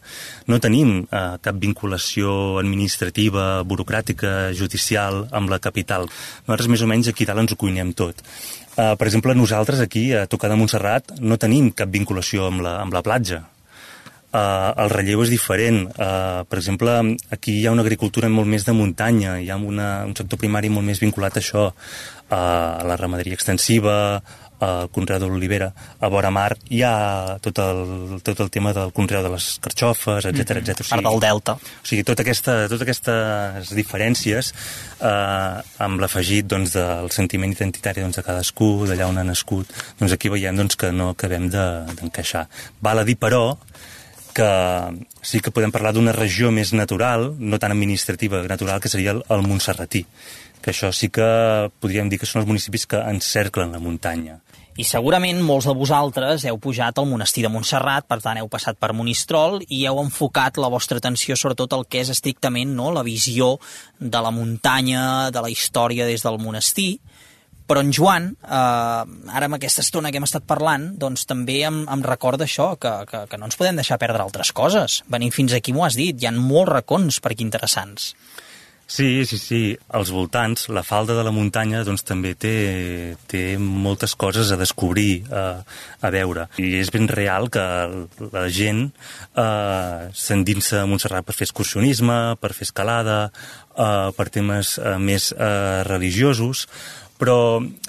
no 0.48 0.60
tenim 0.64 1.04
eh, 1.04 1.22
cap 1.44 1.62
vinculació 1.62 2.58
administrativa, 2.62 3.62
burocràtica, 3.68 4.52
judicial 4.56 5.28
amb 5.36 5.54
la 5.54 5.62
capital. 5.62 6.08
Nosaltres 6.48 6.72
més 6.74 6.84
o 6.86 6.90
menys 6.90 7.12
aquí 7.12 7.28
dalt 7.30 7.44
ens 7.44 7.54
ho 7.54 7.60
cuinem 7.60 7.94
tot. 7.94 8.24
Eh, 8.24 8.94
per 8.98 9.08
exemple, 9.10 9.36
nosaltres 9.38 9.84
aquí, 9.84 10.10
a 10.18 10.26
Tocar 10.26 10.50
de 10.50 10.58
Montserrat, 10.58 11.20
no 11.20 11.38
tenim 11.38 11.70
cap 11.76 11.92
vinculació 11.94 12.48
amb 12.50 12.66
la, 12.66 12.80
amb 12.82 12.96
la 12.96 13.04
platja. 13.06 13.44
Uh, 14.34 14.72
el 14.82 14.90
relleu 14.90 15.22
és 15.22 15.30
diferent. 15.30 15.84
Uh, 15.94 16.42
per 16.50 16.58
exemple, 16.58 16.90
aquí 17.30 17.60
hi 17.60 17.68
ha 17.68 17.74
una 17.76 17.84
agricultura 17.86 18.32
molt 18.34 18.50
més 18.50 18.66
de 18.66 18.74
muntanya, 18.74 19.36
hi 19.38 19.52
ha 19.54 19.60
una, 19.62 19.90
un 20.10 20.16
sector 20.18 20.42
primari 20.42 20.72
molt 20.74 20.88
més 20.88 21.02
vinculat 21.04 21.38
a 21.38 21.44
això, 21.44 21.68
uh, 21.70 22.34
a 22.34 22.82
la 22.88 22.98
ramaderia 22.98 23.38
extensiva, 23.38 24.24
al 24.64 24.90
conreu 24.96 25.20
de 25.20 25.28
l'olivera. 25.28 25.68
A 26.00 26.08
vora 26.08 26.30
mar 26.32 26.56
hi 26.72 26.82
ha 26.88 27.38
tot 27.44 27.60
el, 27.60 28.20
tot 28.24 28.40
el 28.44 28.50
tema 28.54 28.72
del 28.74 28.94
conreu 28.96 29.24
de 29.26 29.32
les 29.34 29.48
carxofes, 29.64 30.26
etc 30.30 30.62
etc. 30.62 30.82
O 30.86 30.90
Part 30.90 31.08
del 31.10 31.20
delta. 31.20 31.56
o 31.60 31.88
sigui, 31.88 32.06
tota 32.08 32.24
aquesta, 32.24 32.56
totes 32.72 32.86
aquestes 32.86 33.74
diferències 33.76 34.54
eh, 35.02 35.58
amb 35.84 36.00
l'afegit 36.04 36.48
doncs, 36.48 36.78
del 36.78 37.12
sentiment 37.12 37.52
identitari 37.52 38.06
doncs, 38.06 38.22
de 38.22 38.26
cadascú, 38.26 38.86
d'allà 38.88 39.10
on 39.12 39.20
ha 39.20 39.26
nascut, 39.28 39.74
doncs 40.00 40.16
aquí 40.16 40.32
veiem 40.32 40.56
doncs, 40.56 40.80
que 40.80 40.94
no 40.96 41.12
acabem 41.14 41.50
de- 41.52 41.96
d'encaixar. 42.00 42.48
De, 42.48 42.78
Val 42.88 43.04
a 43.04 43.08
dir, 43.08 43.18
però, 43.20 43.58
que 44.36 44.50
sí 45.22 45.40
que 45.40 45.54
podem 45.54 45.72
parlar 45.72 45.94
d'una 45.94 46.16
regió 46.16 46.52
més 46.52 46.74
natural, 46.74 47.32
no 47.40 47.60
tan 47.62 47.72
administrativa, 47.76 48.42
natural, 48.50 48.82
que 48.82 48.92
seria 48.92 49.14
el, 49.16 49.24
el 49.30 49.46
Montserratí 49.46 50.08
que 50.64 50.72
això 50.72 50.90
sí 50.96 51.12
que 51.12 51.28
podríem 51.84 52.08
dir 52.10 52.18
que 52.22 52.30
són 52.30 52.42
els 52.42 52.48
municipis 52.48 52.88
que 52.88 53.04
encerclen 53.12 53.76
la 53.76 53.84
muntanya. 53.84 54.40
I 54.74 54.86
segurament 54.90 55.38
molts 55.46 55.68
de 55.70 55.74
vosaltres 55.78 56.48
heu 56.50 56.58
pujat 56.58 56.98
al 56.98 57.06
monestir 57.06 57.44
de 57.46 57.52
Montserrat, 57.54 58.08
per 58.10 58.18
tant 58.24 58.40
heu 58.42 58.48
passat 58.50 58.80
per 58.82 58.90
Monistrol 58.98 59.60
i 59.68 59.84
heu 59.86 60.00
enfocat 60.02 60.58
la 60.58 60.72
vostra 60.74 60.98
atenció 60.98 61.38
sobretot 61.38 61.76
al 61.76 61.86
que 61.86 62.02
és 62.02 62.10
estrictament 62.10 62.72
no, 62.74 62.90
la 62.96 63.04
visió 63.06 63.60
de 64.00 64.24
la 64.24 64.32
muntanya, 64.34 65.30
de 65.36 65.44
la 65.46 65.52
història 65.54 66.08
des 66.10 66.26
del 66.26 66.40
monestir, 66.42 66.96
però 67.68 67.84
en 67.84 67.92
Joan, 67.96 68.32
eh, 68.44 69.34
ara 69.38 69.50
amb 69.50 69.58
aquesta 69.58 69.84
estona 69.86 70.12
que 70.12 70.22
hem 70.22 70.28
estat 70.28 70.48
parlant, 70.50 70.92
doncs 71.00 71.28
també 71.30 71.62
em, 71.68 71.84
em 71.90 72.06
recorda 72.06 72.48
això, 72.48 72.74
que, 72.80 72.94
que, 73.10 73.26
que 73.32 73.40
no 73.40 73.50
ens 73.50 73.60
podem 73.60 73.80
deixar 73.80 74.00
perdre 74.02 74.26
altres 74.26 74.54
coses. 74.56 75.02
Venint 75.12 75.34
fins 75.36 75.56
aquí 75.56 75.76
m'ho 75.76 75.86
has 75.88 76.00
dit, 76.00 76.18
hi 76.18 76.30
ha 76.30 76.36
molts 76.36 76.74
racons 76.74 77.22
per 77.24 77.34
aquí 77.34 77.46
interessants. 77.48 78.14
Sí, 78.86 79.26
sí, 79.26 79.38
sí. 79.40 79.78
Als 79.90 80.12
voltants, 80.12 80.68
la 80.70 80.84
falda 80.84 81.16
de 81.16 81.24
la 81.24 81.32
muntanya 81.32 81.82
doncs, 81.88 82.04
també 82.06 82.34
té, 82.36 83.16
té 83.32 83.56
moltes 83.58 84.14
coses 84.20 84.52
a 84.52 84.58
descobrir, 84.60 85.24
a, 85.32 85.64
a 86.04 86.12
veure. 86.14 86.50
I 86.62 86.76
és 86.82 86.92
ben 86.94 87.08
real 87.10 87.50
que 87.54 87.64
la 88.28 88.44
gent 88.54 88.84
eh, 88.92 90.12
s'endinsa 90.14 90.84
a 90.84 90.90
Montserrat 90.90 91.26
per 91.26 91.34
fer 91.38 91.48
excursionisme, 91.48 92.36
per 92.44 92.52
fer 92.54 92.68
escalada, 92.68 93.18
eh, 93.74 94.12
per 94.14 94.28
temes 94.36 94.76
eh, 94.78 94.98
més 95.00 95.32
eh, 95.32 95.82
religiosos, 95.88 96.68
però 97.20 97.38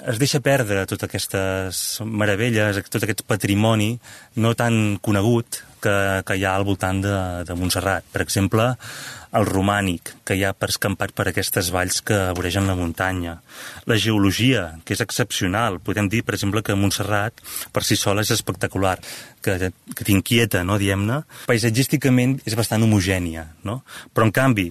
es 0.07 0.19
deixa 0.21 0.41
perdre 0.43 0.85
totes 0.89 1.07
aquestes 1.07 1.83
meravelles, 2.05 2.79
tot 2.89 3.03
aquest 3.03 3.25
patrimoni 3.27 3.95
no 4.41 4.53
tan 4.57 4.97
conegut 5.01 5.63
que, 5.85 5.95
que 6.25 6.37
hi 6.37 6.45
ha 6.45 6.55
al 6.57 6.65
voltant 6.67 7.01
de, 7.03 7.17
de 7.45 7.57
Montserrat. 7.57 8.05
Per 8.13 8.21
exemple, 8.23 8.71
el 9.35 9.45
romànic, 9.49 10.13
que 10.25 10.37
hi 10.37 10.45
ha 10.47 10.53
per 10.55 10.69
escampat 10.71 11.11
per 11.15 11.27
aquestes 11.29 11.69
valls 11.75 11.99
que 12.05 12.17
voregen 12.37 12.69
la 12.69 12.77
muntanya. 12.79 13.35
La 13.89 13.97
geologia, 13.99 14.67
que 14.85 14.95
és 14.95 15.03
excepcional. 15.03 15.81
Podem 15.83 16.09
dir, 16.11 16.23
per 16.25 16.37
exemple, 16.37 16.63
que 16.65 16.77
Montserrat 16.79 17.43
per 17.75 17.83
si 17.83 17.99
sola 17.99 18.23
és 18.25 18.31
espectacular, 18.35 18.95
que, 19.43 19.57
que 19.91 20.07
t'inquieta, 20.07 20.63
no, 20.67 20.79
diem-ne. 20.81 21.21
Paisatgísticament 21.51 22.39
és 22.47 22.57
bastant 22.57 22.87
homogènia, 22.87 23.49
no? 23.67 23.81
Però, 24.13 24.29
en 24.29 24.33
canvi, 24.35 24.69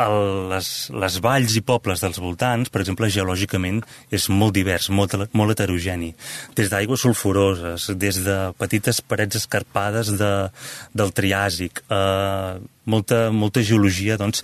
el, 0.00 0.16
les, 0.50 0.68
les 0.90 1.16
valls 1.22 1.54
i 1.58 1.62
pobles 1.66 2.02
dels 2.02 2.18
voltants, 2.22 2.70
per 2.72 2.82
exemple, 2.82 3.10
geològicament 3.12 3.80
és 4.14 4.28
molt 4.32 4.56
divers, 4.56 4.90
molt, 4.90 5.16
molt 5.32 5.54
heterogeni. 5.54 6.12
Des 6.58 6.70
d'aigües 6.72 7.04
sulfuroses, 7.06 7.90
des 8.00 8.20
de 8.26 8.38
petites 8.58 9.00
parets 9.06 9.38
escarpades 9.42 10.14
de, 10.18 10.32
del 10.94 11.14
Triàsic, 11.14 11.84
eh, 11.88 12.54
molta, 12.90 13.28
molta 13.30 13.62
geologia 13.62 14.18
doncs, 14.20 14.42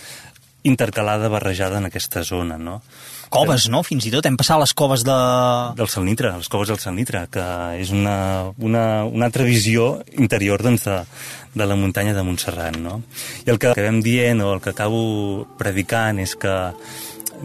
intercalada, 0.63 1.31
barrejada 1.33 1.81
en 1.81 1.89
aquesta 1.89 2.23
zona, 2.27 2.59
no? 2.61 2.81
Coves, 3.31 3.69
no? 3.71 3.85
Fins 3.87 4.09
i 4.09 4.11
tot 4.11 4.27
hem 4.27 4.35
passat 4.35 4.59
les 4.59 4.73
coves 4.75 5.05
de... 5.07 5.16
Del 5.79 5.88
Salnitre, 5.93 6.33
les 6.35 6.51
coves 6.51 6.73
del 6.73 6.81
Salnitre, 6.83 7.23
que 7.31 7.45
és 7.79 7.93
una, 7.95 8.51
una, 8.59 9.05
una 9.07 9.29
altra 9.29 9.47
visió 9.47 10.01
interior 10.19 10.64
doncs, 10.66 10.88
de, 10.88 10.97
de 11.55 11.69
la 11.71 11.77
muntanya 11.79 12.16
de 12.16 12.25
Montserrat, 12.27 12.81
no? 12.83 12.99
I 13.47 13.53
el 13.55 13.61
que 13.62 13.71
acabem 13.71 14.01
dient, 14.03 14.43
o 14.43 14.57
el 14.57 14.64
que 14.64 14.75
acabo 14.75 15.47
predicant, 15.61 16.19
és 16.19 16.35
que 16.35 16.57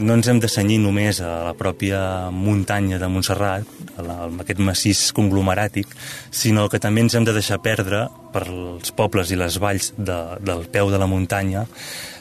no 0.02 0.16
ens 0.18 0.28
hem 0.28 0.40
de 0.42 0.50
senyir 0.50 0.80
només 0.82 1.22
a 1.22 1.32
la 1.46 1.54
pròpia 1.56 2.00
muntanya 2.34 2.98
de 3.00 3.10
Montserrat, 3.12 3.70
a 3.96 4.06
la, 4.08 4.16
a 4.26 4.30
aquest 4.42 4.64
massís 4.66 5.04
conglomeràtic, 5.16 5.94
sinó 6.34 6.66
que 6.66 6.82
també 6.82 7.06
ens 7.06 7.14
hem 7.14 7.28
de 7.30 7.36
deixar 7.36 7.62
perdre 7.62 8.08
per 8.34 8.48
els 8.50 8.90
pobles 8.98 9.30
i 9.30 9.38
les 9.38 9.60
valls 9.62 9.94
de, 9.98 10.18
del 10.42 10.66
peu 10.74 10.90
de 10.90 10.98
la 10.98 11.08
muntanya, 11.08 11.68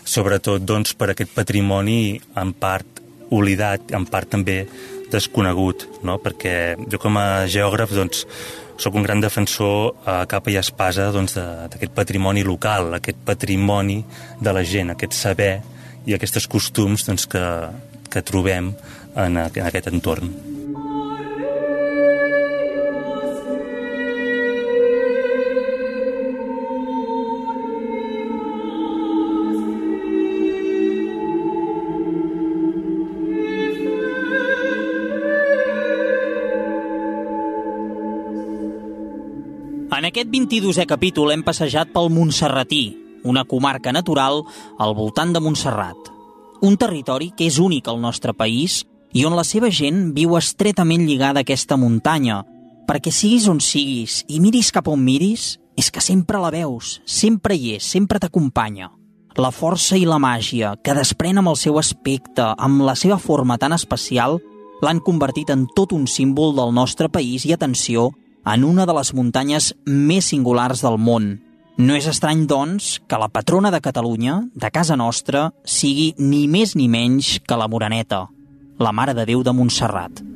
sobretot 0.05 0.69
doncs, 0.69 0.93
per 0.93 1.15
aquest 1.15 1.33
patrimoni 1.33 2.21
en 2.37 2.53
part 2.53 3.01
oblidat, 3.31 3.93
en 3.97 4.07
part 4.11 4.31
també 4.35 4.65
desconegut, 5.13 5.87
no? 6.03 6.19
perquè 6.23 6.75
jo 6.91 7.01
com 7.03 7.19
a 7.21 7.47
geògraf 7.51 7.95
doncs, 7.95 8.25
sóc 8.81 8.97
un 8.99 9.05
gran 9.07 9.21
defensor 9.23 9.95
a 10.09 10.25
capa 10.27 10.51
i 10.51 10.59
espasa 10.59 11.11
doncs, 11.15 11.37
d'aquest 11.39 11.95
patrimoni 11.95 12.43
local, 12.47 12.97
aquest 12.97 13.21
patrimoni 13.27 14.01
de 14.41 14.55
la 14.55 14.65
gent, 14.67 14.91
aquest 14.91 15.15
saber 15.15 15.53
i 16.07 16.17
aquests 16.17 16.49
costums 16.51 17.07
doncs, 17.07 17.29
que, 17.31 17.45
que 18.11 18.25
trobem 18.27 18.75
en, 19.15 19.39
en 19.39 19.65
aquest 19.69 19.93
entorn. 19.93 20.54
Aquest 40.15 40.31
22è 40.31 40.85
capítol 40.87 41.33
hem 41.33 41.41
passejat 41.43 41.89
pel 41.91 42.07
Montserratí, 42.07 42.85
una 43.27 43.43
comarca 43.43 43.91
natural 43.91 44.45
al 44.79 44.95
voltant 44.95 45.33
de 45.35 45.41
Montserrat. 45.43 46.13
Un 46.63 46.77
territori 46.79 47.33
que 47.35 47.49
és 47.51 47.59
únic 47.59 47.91
al 47.91 47.99
nostre 47.99 48.31
país 48.31 48.85
i 49.11 49.25
on 49.27 49.35
la 49.35 49.43
seva 49.43 49.73
gent 49.75 50.13
viu 50.15 50.37
estretament 50.39 51.03
lligada 51.03 51.43
a 51.43 51.47
aquesta 51.47 51.75
muntanya, 51.75 52.45
perquè 52.87 53.11
siguis 53.11 53.51
on 53.51 53.59
siguis 53.59 54.23
i 54.31 54.39
miris 54.39 54.71
cap 54.71 54.87
on 54.87 55.03
miris, 55.03 55.59
és 55.75 55.91
que 55.91 55.99
sempre 55.99 56.39
la 56.39 56.55
veus, 56.55 57.01
sempre 57.05 57.59
hi 57.59 57.75
és, 57.81 57.83
sempre 57.83 58.23
t'acompanya. 58.23 58.93
La 59.35 59.51
força 59.51 59.99
i 59.99 60.07
la 60.07 60.23
màgia 60.23 60.77
que 60.79 60.95
desprèn 60.95 61.43
amb 61.43 61.51
el 61.51 61.59
seu 61.59 61.75
aspecte, 61.83 62.53
amb 62.55 62.87
la 62.87 62.95
seva 62.95 63.19
forma 63.19 63.59
tan 63.59 63.75
especial, 63.75 64.39
l'han 64.79 65.03
convertit 65.03 65.51
en 65.51 65.67
tot 65.75 65.91
un 65.91 66.07
símbol 66.07 66.55
del 66.55 66.71
nostre 66.71 67.11
país 67.11 67.49
i, 67.49 67.51
atenció, 67.51 68.13
en 68.45 68.65
una 68.65 68.85
de 68.87 68.95
les 68.97 69.15
muntanyes 69.17 69.73
més 69.87 70.29
singulars 70.33 70.85
del 70.85 70.99
món. 70.99 71.33
No 71.79 71.97
és 71.99 72.07
estrany, 72.07 72.45
doncs, 72.47 73.01
que 73.09 73.19
la 73.19 73.31
patrona 73.33 73.73
de 73.75 73.81
Catalunya, 73.83 74.43
de 74.55 74.71
casa 74.71 74.97
nostra, 74.97 75.49
sigui 75.65 76.13
ni 76.19 76.45
més 76.47 76.77
ni 76.77 76.87
menys 76.89 77.41
que 77.43 77.59
la 77.59 77.67
Moreneta, 77.69 78.29
la 78.79 78.93
Mare 78.93 79.17
de 79.17 79.27
Déu 79.27 79.43
de 79.43 79.57
Montserrat. 79.57 80.34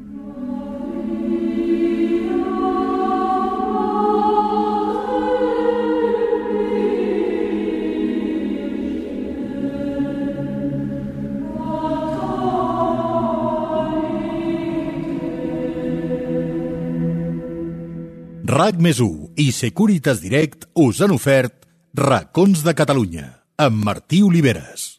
RAC 18.49 18.79
més 18.81 18.97
i 19.37 19.51
Securitas 19.53 20.23
Direct 20.23 20.71
us 20.81 21.03
han 21.05 21.13
ofert 21.13 21.67
Racons 22.01 22.63
de 22.65 22.73
Catalunya 22.73 23.27
amb 23.61 23.85
Martí 23.85 24.23
Oliveres. 24.25 24.98